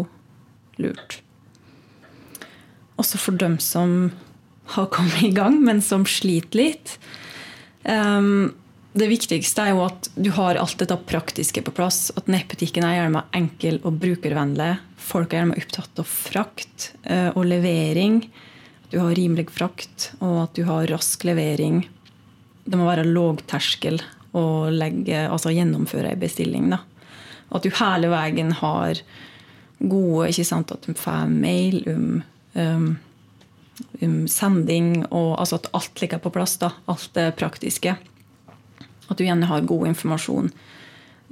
lurt. 0.81 1.19
Også 2.99 3.19
for 3.21 3.37
dem 3.39 3.59
som 3.63 4.11
har 4.75 4.89
kommet 4.93 5.23
i 5.23 5.33
gang, 5.35 5.59
men 5.63 5.81
som 5.83 6.07
sliter 6.07 6.59
litt. 6.59 6.97
Um, 7.83 8.53
det 8.93 9.09
viktigste 9.09 9.63
er 9.63 9.73
jo 9.73 9.83
at 9.87 10.09
du 10.13 10.29
har 10.35 10.59
alt 10.61 10.77
dette 10.77 10.97
praktiske 11.09 11.63
på 11.65 11.73
plass. 11.73 12.11
At 12.17 12.29
nettbutikken 12.29 12.85
er 12.85 12.99
gjerne 12.99 13.25
enkel 13.35 13.79
og 13.81 13.97
brukervennlig. 14.03 14.75
Folk 15.01 15.33
er 15.33 15.41
gjerne 15.41 15.57
opptatt 15.59 16.01
av 16.03 16.09
frakt 16.09 16.91
uh, 17.09 17.31
og 17.33 17.47
levering. 17.49 18.21
At 18.85 18.93
du 18.93 18.99
har 19.01 19.15
rimelig 19.17 19.49
frakt, 19.55 20.11
og 20.21 20.43
at 20.45 20.57
du 20.57 20.65
har 20.69 20.89
rask 20.91 21.25
levering. 21.25 21.83
Det 22.63 22.79
må 22.79 22.85
være 22.87 23.07
lågterskel 23.09 23.97
å 24.37 24.45
legge, 24.73 25.25
altså 25.27 25.53
gjennomføre 25.53 26.13
en 26.13 26.21
bestilling. 26.21 26.69
Da. 26.73 26.83
At 27.53 27.65
du 27.65 27.73
hele 27.77 28.09
veien 28.13 28.53
har 28.61 29.01
gode. 29.79 30.29
ikke 30.29 30.45
sant, 30.47 30.71
At 30.71 30.85
du 30.85 30.93
får 30.93 31.27
mail 31.29 31.83
om, 31.89 32.21
um, 32.53 32.87
om 34.01 34.23
sending, 34.29 35.05
og 35.09 35.39
altså 35.41 35.59
at 35.59 35.69
alt 35.73 36.01
ligger 36.01 36.21
på 36.21 36.31
plass. 36.33 36.57
da, 36.61 36.73
Alt 36.85 37.13
det 37.15 37.33
praktiske. 37.39 37.95
At 39.09 39.17
du 39.17 39.25
gjerne 39.25 39.49
har 39.49 39.67
god 39.67 39.87
informasjon. 39.87 40.51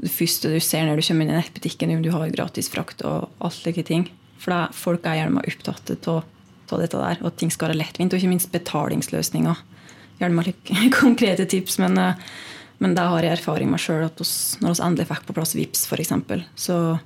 Det 0.02 0.12
første 0.12 0.50
du 0.50 0.60
ser 0.64 0.88
når 0.88 1.00
du 1.00 1.06
kommer 1.06 1.28
inn 1.28 1.34
i 1.36 1.38
nettbutikken, 1.38 1.94
om 1.96 2.04
du 2.04 2.12
har 2.14 2.34
gratis 2.34 2.72
frakt 2.74 3.04
og 3.06 3.30
alt 3.40 3.58
slike 3.58 3.86
ting. 3.88 4.08
For 4.42 4.54
da, 4.54 4.62
folk 4.74 5.06
er 5.06 5.20
gjerne 5.20 5.44
opptatt 5.46 5.92
av 6.10 6.80
dette 6.80 6.98
der, 6.98 7.20
og 7.20 7.28
at 7.28 7.38
ting 7.42 7.52
skal 7.52 7.70
være 7.70 7.82
lettvint. 7.82 8.14
Og 8.14 8.22
ikke 8.22 8.32
minst 8.32 8.54
betalingsløsninger. 8.54 9.62
Gjerne 10.22 10.48
litt 10.48 10.74
konkrete 11.02 11.46
tips, 11.50 11.78
men, 11.84 11.98
eh, 12.00 12.26
men 12.82 12.98
det 12.98 13.06
har 13.14 13.28
jeg 13.28 13.38
erfaring 13.38 13.70
med 13.70 13.82
sjøl. 13.84 14.08
Når 14.10 14.74
vi 14.74 14.86
endelig 14.88 15.10
fikk 15.12 15.28
på 15.28 15.38
plass 15.38 15.56
VIPS 15.58 15.86
eksempel, 16.00 16.46
så 16.56 16.98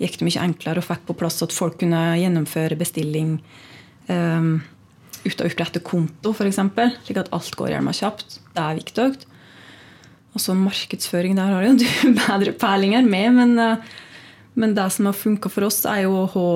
gikk 0.00 0.18
det 0.18 0.26
mye 0.26 0.44
enklere 0.48 0.80
og 0.80 0.88
fikk 0.88 1.06
på 1.10 1.18
plass 1.20 1.42
at 1.44 1.54
folk 1.54 1.78
kunne 1.82 2.00
gjennomføre 2.16 2.78
bestilling 2.80 3.34
um, 4.08 4.62
uten 5.24 5.44
av 5.44 5.50
opprette 5.50 5.82
konto, 5.84 6.32
f.eks. 6.32 6.60
Slik 7.04 7.20
at 7.20 7.30
alt 7.36 7.56
går 7.58 7.74
gjennom 7.74 7.96
kjapt. 7.96 8.38
Det 8.54 8.62
er 8.62 8.78
viktig. 8.80 9.08
Og 10.30 10.42
så 10.42 10.54
markedsføring, 10.54 11.34
der 11.38 11.50
har 11.54 11.66
jo 11.66 11.76
du 11.80 11.86
bedre 12.20 12.54
perlinger 12.58 13.06
med. 13.06 13.34
Men, 13.38 13.58
eh, 13.58 13.90
men, 14.54 14.76
det 14.76 14.88
som 14.94 15.08
har 15.10 15.18
funka 15.18 15.50
for 15.52 15.66
oss, 15.68 15.82
er 15.88 16.04
jo 16.06 16.22
å 16.22 16.28
ha 16.36 16.50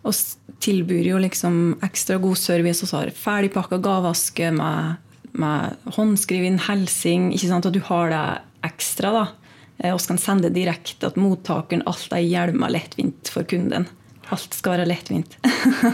Vi 0.00 0.38
tilbyr 0.64 1.10
jo 1.10 1.18
liksom 1.20 1.76
ekstra 1.84 2.16
god 2.20 2.38
service. 2.40 2.84
Vi 2.84 2.96
har 2.96 3.12
ferdigpakka 3.16 3.78
gaveaske 3.84 4.48
med, 4.56 4.96
med 5.36 5.90
Ikke 7.36 7.50
sant? 7.50 7.68
At 7.68 7.76
du 7.76 7.82
har 7.84 8.12
det 8.12 8.24
ekstra. 8.70 9.12
da. 9.12 9.26
Vi 9.80 9.88
eh, 9.88 10.06
kan 10.08 10.20
sende 10.20 10.52
direkte 10.52 11.08
at 11.08 11.20
mottakeren 11.20 11.84
alt 11.88 12.12
er 12.16 12.24
hjelma 12.24 12.72
lettvint 12.72 13.28
for 13.32 13.44
kunden. 13.48 13.88
Alt 14.30 14.54
skal 14.54 14.76
være 14.76 14.86
lettvint. 14.86 15.36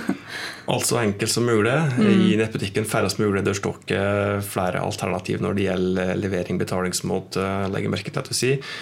alt 0.73 0.87
så 0.89 1.01
enkelt 1.01 1.33
som 1.33 1.47
mulig. 1.49 1.75
Mm. 1.97 2.11
I 2.27 2.37
nettbutikken 2.41 2.89
færrest 2.89 3.21
mulig 3.23 3.45
dørstokke, 3.47 4.01
flere 4.45 4.83
alternativ 4.85 5.41
når 5.45 5.57
det 5.57 5.67
gjelder 5.71 6.15
levering, 6.21 6.61
betalingsmåte, 6.61 7.49
legger 7.73 7.93
merke 7.93 8.13
til 8.13 8.23
at 8.23 8.31
du 8.31 8.37
sier. 8.37 8.77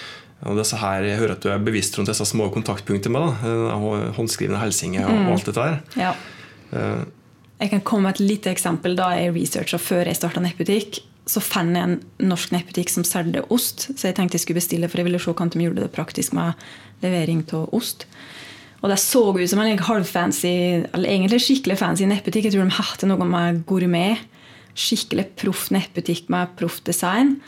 Og 0.44 0.58
disse 0.58 0.76
her, 0.76 1.06
Jeg 1.06 1.18
hører 1.22 1.36
at 1.38 1.44
du 1.44 1.48
er 1.48 1.62
bevisst 1.62 1.96
rundt 1.96 2.10
disse 2.10 2.26
små 2.28 2.50
kontaktpunktene 2.52 3.20
med 3.20 4.14
håndskrivende 4.18 4.60
hilsener 4.60 5.06
og, 5.06 5.14
mm. 5.14 5.28
alt 5.32 5.46
dette 5.48 5.68
her. 5.68 5.78
Ja. 5.96 6.14
Uh, 6.74 7.04
jeg 7.62 7.70
kan 7.70 7.84
komme 7.86 8.08
med 8.08 8.18
et 8.18 8.26
lite 8.26 8.50
eksempel. 8.52 8.96
Da 8.98 9.12
jeg 9.16 9.34
researcha 9.36 9.78
før 9.80 10.10
jeg 10.10 10.18
starta 10.18 10.42
nettbutikk, 10.42 10.98
så 11.30 11.40
fant 11.40 11.72
jeg 11.72 11.86
en 11.86 12.28
norsk 12.28 12.52
nettbutikk 12.52 12.90
som 12.92 13.06
solgte 13.08 13.44
ost. 13.54 13.88
Så 13.94 14.10
jeg 14.10 14.18
tenkte 14.18 14.36
jeg 14.36 14.44
skulle 14.44 14.60
bestille, 14.60 14.90
for 14.90 15.00
jeg 15.00 15.08
ville 15.08 15.20
se 15.22 15.30
hvordan 15.30 15.54
de 15.54 15.68
gjorde 15.68 15.84
det 15.86 15.94
praktisk 15.94 16.34
med 16.36 16.58
levering 17.04 17.44
av 17.54 17.70
ost. 17.76 18.04
Og 18.84 18.90
det 18.92 19.00
så 19.00 19.22
ut 19.32 19.48
som 19.48 19.62
en 19.62 19.78
halvfancy, 19.80 20.84
eller 20.92 21.08
egentlig 21.08 21.40
skikkelig 21.40 21.78
fancy 21.80 22.04
nettbutikk. 22.04 22.50
Jeg 22.50 22.52
tror 22.52 22.68
de 22.68 22.76
hadde 22.76 23.08
noe 23.08 23.28
med 23.28 23.62
gourmet. 23.64 24.20
Skikkelig 24.76 25.30
proff 25.40 25.70
nettbutikk 25.72 26.28
med 26.28 26.52
proff 26.58 26.82
design. 26.84 27.38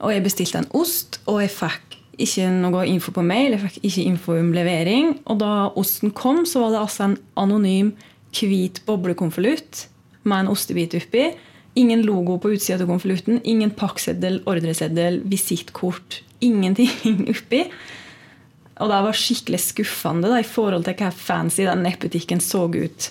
Og 0.00 0.14
jeg 0.14 0.24
bestilte 0.24 0.62
en 0.62 0.70
ost, 0.76 1.20
og 1.28 1.42
jeg 1.44 1.52
fikk 1.52 1.98
ikke 2.24 2.48
noe 2.62 2.86
info 2.88 3.12
på 3.12 3.24
mail. 3.28 3.52
Jeg 3.52 3.64
fikk 3.66 3.76
ikke 3.90 4.06
info 4.08 4.38
om 4.40 4.54
levering. 4.56 5.12
Og 5.28 5.42
da 5.42 5.50
osten 5.76 6.14
kom, 6.16 6.46
så 6.48 6.64
var 6.64 6.72
det 6.72 6.80
altså 6.86 7.10
en 7.10 7.18
anonym 7.44 7.92
hvit 8.36 8.80
boblekonvolutt 8.88 9.86
med 10.24 10.46
en 10.46 10.50
ostebit 10.52 10.96
oppi. 10.96 11.28
Ingen 11.76 12.06
logo 12.08 12.38
på 12.40 12.54
utsida 12.56 12.80
av 12.80 12.88
konvolutten. 12.88 13.42
Ingen 13.44 13.76
pakkseddel, 13.76 14.40
ordreseddel, 14.48 15.20
visittkort. 15.28 16.22
Ingenting 16.40 17.26
oppi. 17.34 17.66
Og 18.76 18.90
det 18.92 19.00
var 19.06 19.16
skikkelig 19.16 19.60
skuffende 19.64 20.28
da, 20.28 20.40
i 20.42 20.46
forhold 20.46 20.84
til 20.84 20.96
hva 20.98 21.10
fancy 21.14 21.64
den 21.64 21.84
nettbutikken 21.86 22.42
så 22.44 22.66
ut 22.68 23.08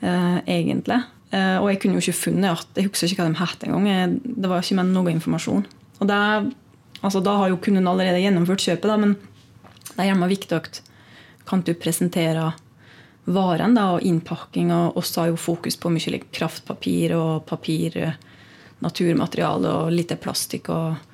uh, 0.00 0.38
egentlig. 0.48 1.02
Uh, 1.28 1.58
og 1.60 1.68
jeg 1.68 1.80
kunne 1.82 1.98
jo 1.98 2.04
ikke 2.06 2.22
funnet 2.22 2.54
at, 2.54 2.70
jeg 2.78 2.88
husker 2.88 3.12
ikke 3.12 3.26
hva 3.26 3.32
de 3.34 3.42
het 3.42 3.66
engang. 3.66 4.14
Det 4.24 4.48
var 4.48 4.64
ikke 4.64 4.78
med 4.80 4.94
noe 4.94 5.12
informasjon. 5.12 5.66
Og 5.98 6.08
det, 6.08 6.20
altså, 7.02 7.20
Da 7.20 7.36
har 7.36 7.52
jo 7.52 7.60
kunden 7.60 7.90
allerede 7.90 8.22
gjennomført 8.22 8.64
kjøpet, 8.64 8.88
da, 8.88 8.96
men 8.96 9.18
det 9.90 9.98
er 10.00 10.10
gjerne 10.12 10.30
viktig 10.30 10.56
at 10.56 10.80
kan 11.48 11.64
du 11.64 11.74
presentere 11.76 12.52
varen 13.28 13.76
da, 13.76 13.90
og 13.96 14.04
innpakking. 14.06 14.72
Og 14.72 14.96
også 15.00 15.24
har 15.24 15.32
jo 15.32 15.40
fokus 15.40 15.76
på 15.80 15.92
mye 15.92 16.22
kraftpapir 16.32 17.12
og 17.16 17.44
papir, 17.48 17.98
naturmateriale 18.84 19.74
og 19.82 19.92
litt 19.92 20.16
plastikk. 20.22 20.72
og 20.72 21.07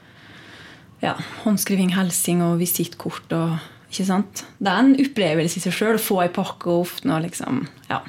ja, 1.04 1.14
håndskriving, 1.44 1.92
hilsing 1.94 2.42
og 2.44 2.58
visittkort. 2.62 3.32
Og, 3.36 3.56
ikke 3.90 4.08
sant? 4.08 4.44
Det 4.58 4.72
er 4.72 4.82
en 4.82 4.96
opplevelse 5.04 5.60
i 5.60 5.64
seg 5.64 5.76
sjøl 5.76 5.98
å 5.98 6.02
få 6.02 6.20
ei 6.24 6.30
pakke 6.34 6.70
og 6.72 6.86
ofte 6.88 7.20
liksom, 7.26 7.64
ja. 7.90 8.02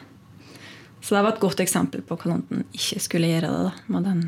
Så 1.05 1.13
det 1.13 1.21
var 1.21 1.35
et 1.35 1.43
godt 1.43 1.61
eksempel 1.61 2.01
på 2.01 2.17
hvordan 2.17 2.41
en 2.49 2.63
ikke 2.73 3.03
skulle 3.03 3.29
gjøre 3.29 3.51
det 3.51 3.65
da, 3.67 3.73
med 3.93 4.07
den 4.09 4.23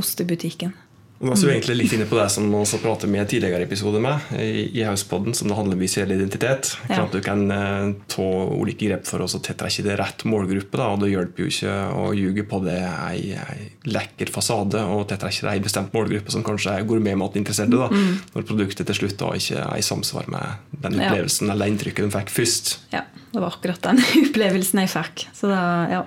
ostebutikken. 0.00 0.72
Vi 1.20 1.28
er 1.28 1.36
vi 1.36 1.52
egentlig 1.52 1.74
litt 1.76 1.92
inne 1.92 2.06
på 2.08 2.16
det 2.16 2.30
som 2.32 2.46
vi 2.48 2.78
pratet 2.80 3.10
med 3.12 3.26
i 3.26 3.28
tidligere 3.28 3.66
episode 3.66 4.00
med, 4.00 4.30
i, 4.40 4.80
Hauspodden, 4.88 5.34
som 5.36 5.50
det 5.50 5.56
handler 5.58 5.76
om 5.76 5.82
visuell 5.84 6.14
identitet. 6.14 6.70
Ja. 6.88 7.02
At 7.02 7.12
du 7.12 7.20
kan 7.20 7.42
eh, 7.52 7.90
ta 8.08 8.28
ulike 8.56 8.88
grep 8.88 9.04
for 9.04 9.20
å 9.20 9.28
tiltrekke 9.28 9.84
det 9.84 9.98
rett 10.00 10.24
målgruppe. 10.24 10.80
Da, 10.80 10.86
og 10.94 11.02
Det 11.02 11.10
hjelper 11.12 11.44
jo 11.44 11.50
ikke 11.52 11.74
å 11.92 12.06
ljuge 12.16 12.46
på 12.48 12.62
det 12.64 12.78
ei, 12.80 13.34
ei 13.36 13.68
lekker 13.92 14.32
fasade 14.32 14.80
og 14.80 15.04
tiltrekke 15.12 15.52
ei 15.52 15.60
bestemt 15.60 15.92
målgruppe 15.92 16.32
som 16.32 16.46
kanskje 16.46 16.78
er 16.78 16.88
gourmetmatinteresserte, 16.88 17.76
da, 17.76 17.90
mm. 17.92 18.32
når 18.38 18.48
produktet 18.54 18.88
til 18.88 19.00
slutt 19.02 19.20
da 19.20 19.34
ikke 19.36 19.60
er 19.60 19.76
i 19.76 19.84
samsvar 19.84 20.32
med 20.32 20.80
den 20.80 21.02
opplevelsen 21.02 21.50
ja. 21.50 21.52
eller 21.52 21.74
inntrykket 21.74 22.08
de 22.08 22.16
fikk 22.16 22.32
først. 22.38 22.74
Ja, 22.96 23.04
det 23.28 23.44
var 23.44 23.52
akkurat 23.52 23.84
den 23.90 24.00
opplevelsen 24.24 24.86
jeg 24.86 24.94
fikk. 24.96 25.28
Så 25.36 25.52
da, 25.52 25.62
ja. 25.98 26.04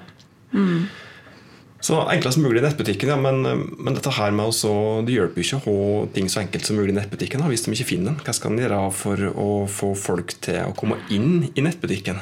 Mm. 0.57 0.87
Så 1.83 1.97
enklest 2.07 2.39
mulig 2.39 2.61
i 2.61 2.63
nettbutikken, 2.63 3.09
ja, 3.11 3.17
men, 3.19 3.41
men, 3.75 3.95
dette 3.97 4.13
her 4.15 4.31
med 4.31 4.53
også, 4.53 4.69
det 5.03 5.17
hjelper 5.17 5.41
jo 5.41 5.47
ikke 5.49 5.57
å 5.59 5.73
ha 5.73 6.05
ting 6.15 6.29
så 6.31 6.39
enkelt 6.39 6.63
som 6.63 6.77
mulig 6.79 6.93
i 6.93 6.95
nettbutikken 6.95 7.43
hvis 7.49 7.65
de 7.65 7.73
ikke 7.75 7.89
finner 7.89 8.13
den. 8.13 8.21
Hva 8.23 8.35
skal 8.37 8.53
en 8.53 8.61
gjøre 8.63 8.79
for 8.95 9.25
å 9.33 9.49
få 9.67 9.91
folk 9.99 10.31
til 10.45 10.61
å 10.63 10.77
komme 10.79 11.01
inn 11.11 11.49
i 11.51 11.65
nettbutikken? 11.65 12.21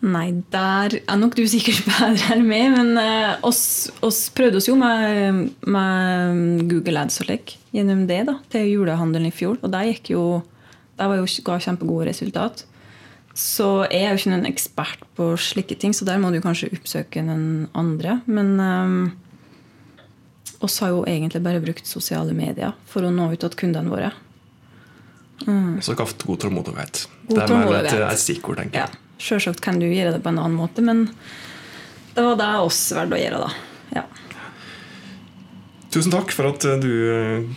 Nei, 0.00 0.26
der 0.52 0.98
er 1.00 1.18
nok 1.20 1.34
du 1.36 1.42
sikkert 1.48 1.84
bedre 1.88 2.36
enn 2.36 2.44
meg, 2.48 2.68
men 2.72 2.92
uh, 3.00 3.40
oss, 3.48 3.88
prøvde 4.36 4.60
oss 4.60 4.68
jo 4.68 4.76
med, 4.80 5.50
med 5.64 6.64
Google 6.68 7.06
Ads 7.06 7.20
og 7.24 7.32
lek 7.32 7.56
gjennom 7.72 8.06
det 8.08 8.22
da, 8.28 8.38
til 8.52 8.68
julehandelen 8.74 9.28
i 9.28 9.34
fjor. 9.34 9.56
Og 9.64 9.72
det 9.72 9.86
gikk 9.90 10.12
jo, 10.18 10.24
det 11.00 11.08
var 11.08 11.20
jo, 11.20 11.28
ga 11.48 11.56
kjempegode 11.64 12.08
resultat. 12.12 12.66
Så 13.40 13.66
jeg 13.88 14.04
er 14.04 14.12
jo 14.12 14.20
ikke 14.20 14.32
noen 14.34 14.48
ekspert 14.50 15.04
på 15.16 15.30
slike 15.40 15.76
ting, 15.80 15.94
så 15.96 16.04
der 16.04 16.20
må 16.20 16.28
du 16.32 16.40
kanskje 16.44 16.68
oppsøke 16.76 17.22
noen 17.24 17.70
andre. 17.78 18.18
Men 18.28 18.52
um, 18.60 18.98
oss 20.60 20.76
har 20.84 20.92
jo 20.92 21.06
egentlig 21.08 21.40
bare 21.44 21.62
brukt 21.64 21.88
sosiale 21.88 22.34
medier 22.36 22.74
for 22.90 23.06
å 23.06 23.12
nå 23.14 23.30
ut 23.32 23.40
til 23.40 23.56
kundene 23.62 23.92
våre. 23.92 24.10
Mm. 25.46 25.80
Så 25.80 25.96
kraft 25.96 26.26
god 26.28 26.42
tålmodighet. 26.44 27.06
Det 27.30 27.40
er 27.40 27.54
vel 27.54 27.78
et, 27.80 27.94
et 28.10 28.20
stikkord, 28.20 28.60
tenker 28.60 28.82
jeg. 28.82 28.92
Ja. 28.92 29.06
Sjølsagt 29.20 29.64
kan 29.64 29.80
du 29.80 29.86
gjøre 29.88 30.14
det 30.16 30.22
på 30.24 30.32
en 30.32 30.40
annen 30.40 30.56
måte, 30.56 30.84
men 30.84 31.06
det 32.14 32.24
var 32.24 32.36
det 32.40 32.50
oss 32.66 32.80
valgte 32.96 33.16
å 33.16 33.22
gjøre. 33.22 33.40
da. 33.46 34.00
Ja. 34.00 34.04
Tusen 35.90 36.12
takk 36.14 36.30
for 36.30 36.46
at 36.52 36.62
eh, 36.70 36.78
du 36.78 36.92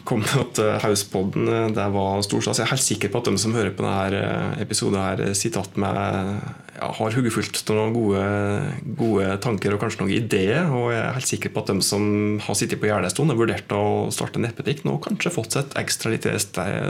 kom 0.10 0.24
kom 0.26 0.48
til 0.58 0.72
Hauspodden. 0.82 1.74
Det 1.76 1.86
var 1.94 2.22
stor 2.26 2.42
stas. 2.42 2.60
Jeg 2.62 2.66
er 2.66 2.72
helt 2.72 2.86
sikker 2.86 3.12
på 3.14 3.22
at 3.22 3.30
de 3.30 3.42
som 3.42 3.54
hører 3.54 3.76
på 3.78 3.86
denne 3.86 4.22
eh, 4.22 4.62
episoden, 4.64 4.98
her, 4.98 5.22
sitter 5.38 5.68
med, 5.78 6.40
ja, 6.80 6.90
har 6.98 7.18
huggefullt 7.18 7.62
av 7.70 7.78
noen 7.78 7.94
gode, 7.94 8.24
gode, 8.98 9.28
tanker 9.44 9.76
og 9.76 9.84
kanskje 9.84 10.02
noen 10.02 10.16
ideer. 10.18 10.66
Og 10.74 10.90
jeg 10.96 11.04
er 11.04 11.18
helt 11.20 11.30
sikker 11.30 11.54
på 11.54 11.62
at 11.62 11.70
de 11.76 11.86
som 11.86 12.08
har 12.42 12.58
sittet 12.58 12.82
på 12.82 12.90
gjerdet 12.90 13.12
en 13.12 13.14
stund 13.14 13.36
og 13.36 13.44
vurdert 13.44 13.78
å 13.78 13.84
starte 14.14 14.42
nettbutikk, 14.42 14.82
nå 14.88 14.98
kanskje 15.04 15.34
fått 15.36 15.54
seg 15.54 15.68
et 15.68 15.78
ekstra 15.84 16.16
lite 16.16 16.34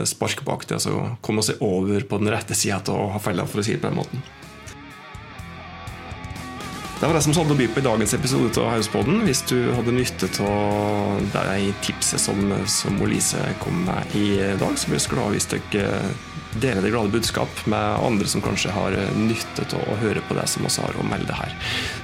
spark 0.08 0.46
bak 0.48 0.64
det. 0.70 0.80
Altså 0.80 1.18
komme 1.26 1.44
seg 1.44 1.60
over 1.66 2.08
på 2.08 2.24
den 2.24 2.32
rette 2.32 2.56
sida 2.56 2.80
av 2.96 3.20
feila, 3.24 3.50
for 3.50 3.60
å 3.60 3.68
si 3.68 3.76
det 3.76 3.84
på 3.84 3.92
den 3.92 4.00
måten. 4.00 4.24
Det 7.04 7.08
var 7.08 7.18
det 7.18 7.22
som 7.26 7.34
hadde 7.36 7.52
å 7.52 7.60
by 7.60 7.66
på 7.68 7.82
i 7.82 7.84
dagens 7.84 8.14
episode 8.16 8.62
av 8.62 8.70
Hauspodden. 8.78 9.18
Hvis 9.28 9.42
du 9.50 9.58
hadde 9.76 9.92
nytte 9.92 10.30
av 10.48 11.18
de 11.34 11.66
tipset 11.84 12.22
som, 12.24 12.54
som 12.72 13.02
Olise 13.04 13.42
kom 13.60 13.82
med 13.84 14.16
i 14.16 14.38
dag, 14.56 14.78
så 14.80 14.88
blir 14.88 15.02
vi 15.04 15.12
glad 15.12 15.36
hvis 15.36 15.50
dere 15.52 15.98
deler 16.64 16.80
det 16.80 16.94
glade 16.94 17.12
budskap 17.12 17.66
med 17.68 18.08
andre 18.08 18.32
som 18.32 18.46
kanskje 18.46 18.72
har 18.72 18.96
nytte 19.20 19.68
av 19.76 19.84
å 19.84 20.00
høre 20.00 20.24
på 20.30 20.40
det 20.40 20.48
som 20.48 20.64
vi 20.64 20.72
har 20.80 20.96
å 20.96 21.04
melde 21.12 21.36
her. 21.36 21.52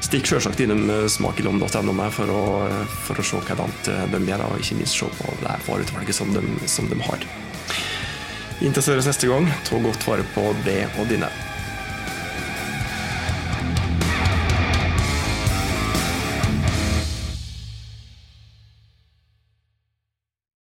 Stikk 0.03 0.27
selvsagt 0.27 0.59
innom 0.67 0.83
smakilom.no 1.07 2.11
for, 2.11 2.35
å, 2.35 2.45
for 3.07 3.23
å 3.23 3.29
se 3.31 3.39
hvordan 3.39 3.71
de 4.11 4.25
gjør, 4.33 4.49
og 4.49 4.59
ikke 4.59 4.81
minst 4.81 4.99
se 4.99 5.07
på 5.21 5.37
det 5.45 5.61
vareutvalget 5.69 6.19
som 6.19 6.35
de, 6.35 6.43
som 6.67 6.91
de 6.91 6.99
har. 7.07 7.29
Inntil 8.59 8.91
høres 8.91 9.07
neste 9.07 9.31
gang, 9.31 9.47
ta 9.63 9.79
godt 9.79 10.11
vare 10.11 10.27
på 10.35 10.51
det 10.67 10.81
og 10.97 11.07
dine. 11.07 11.31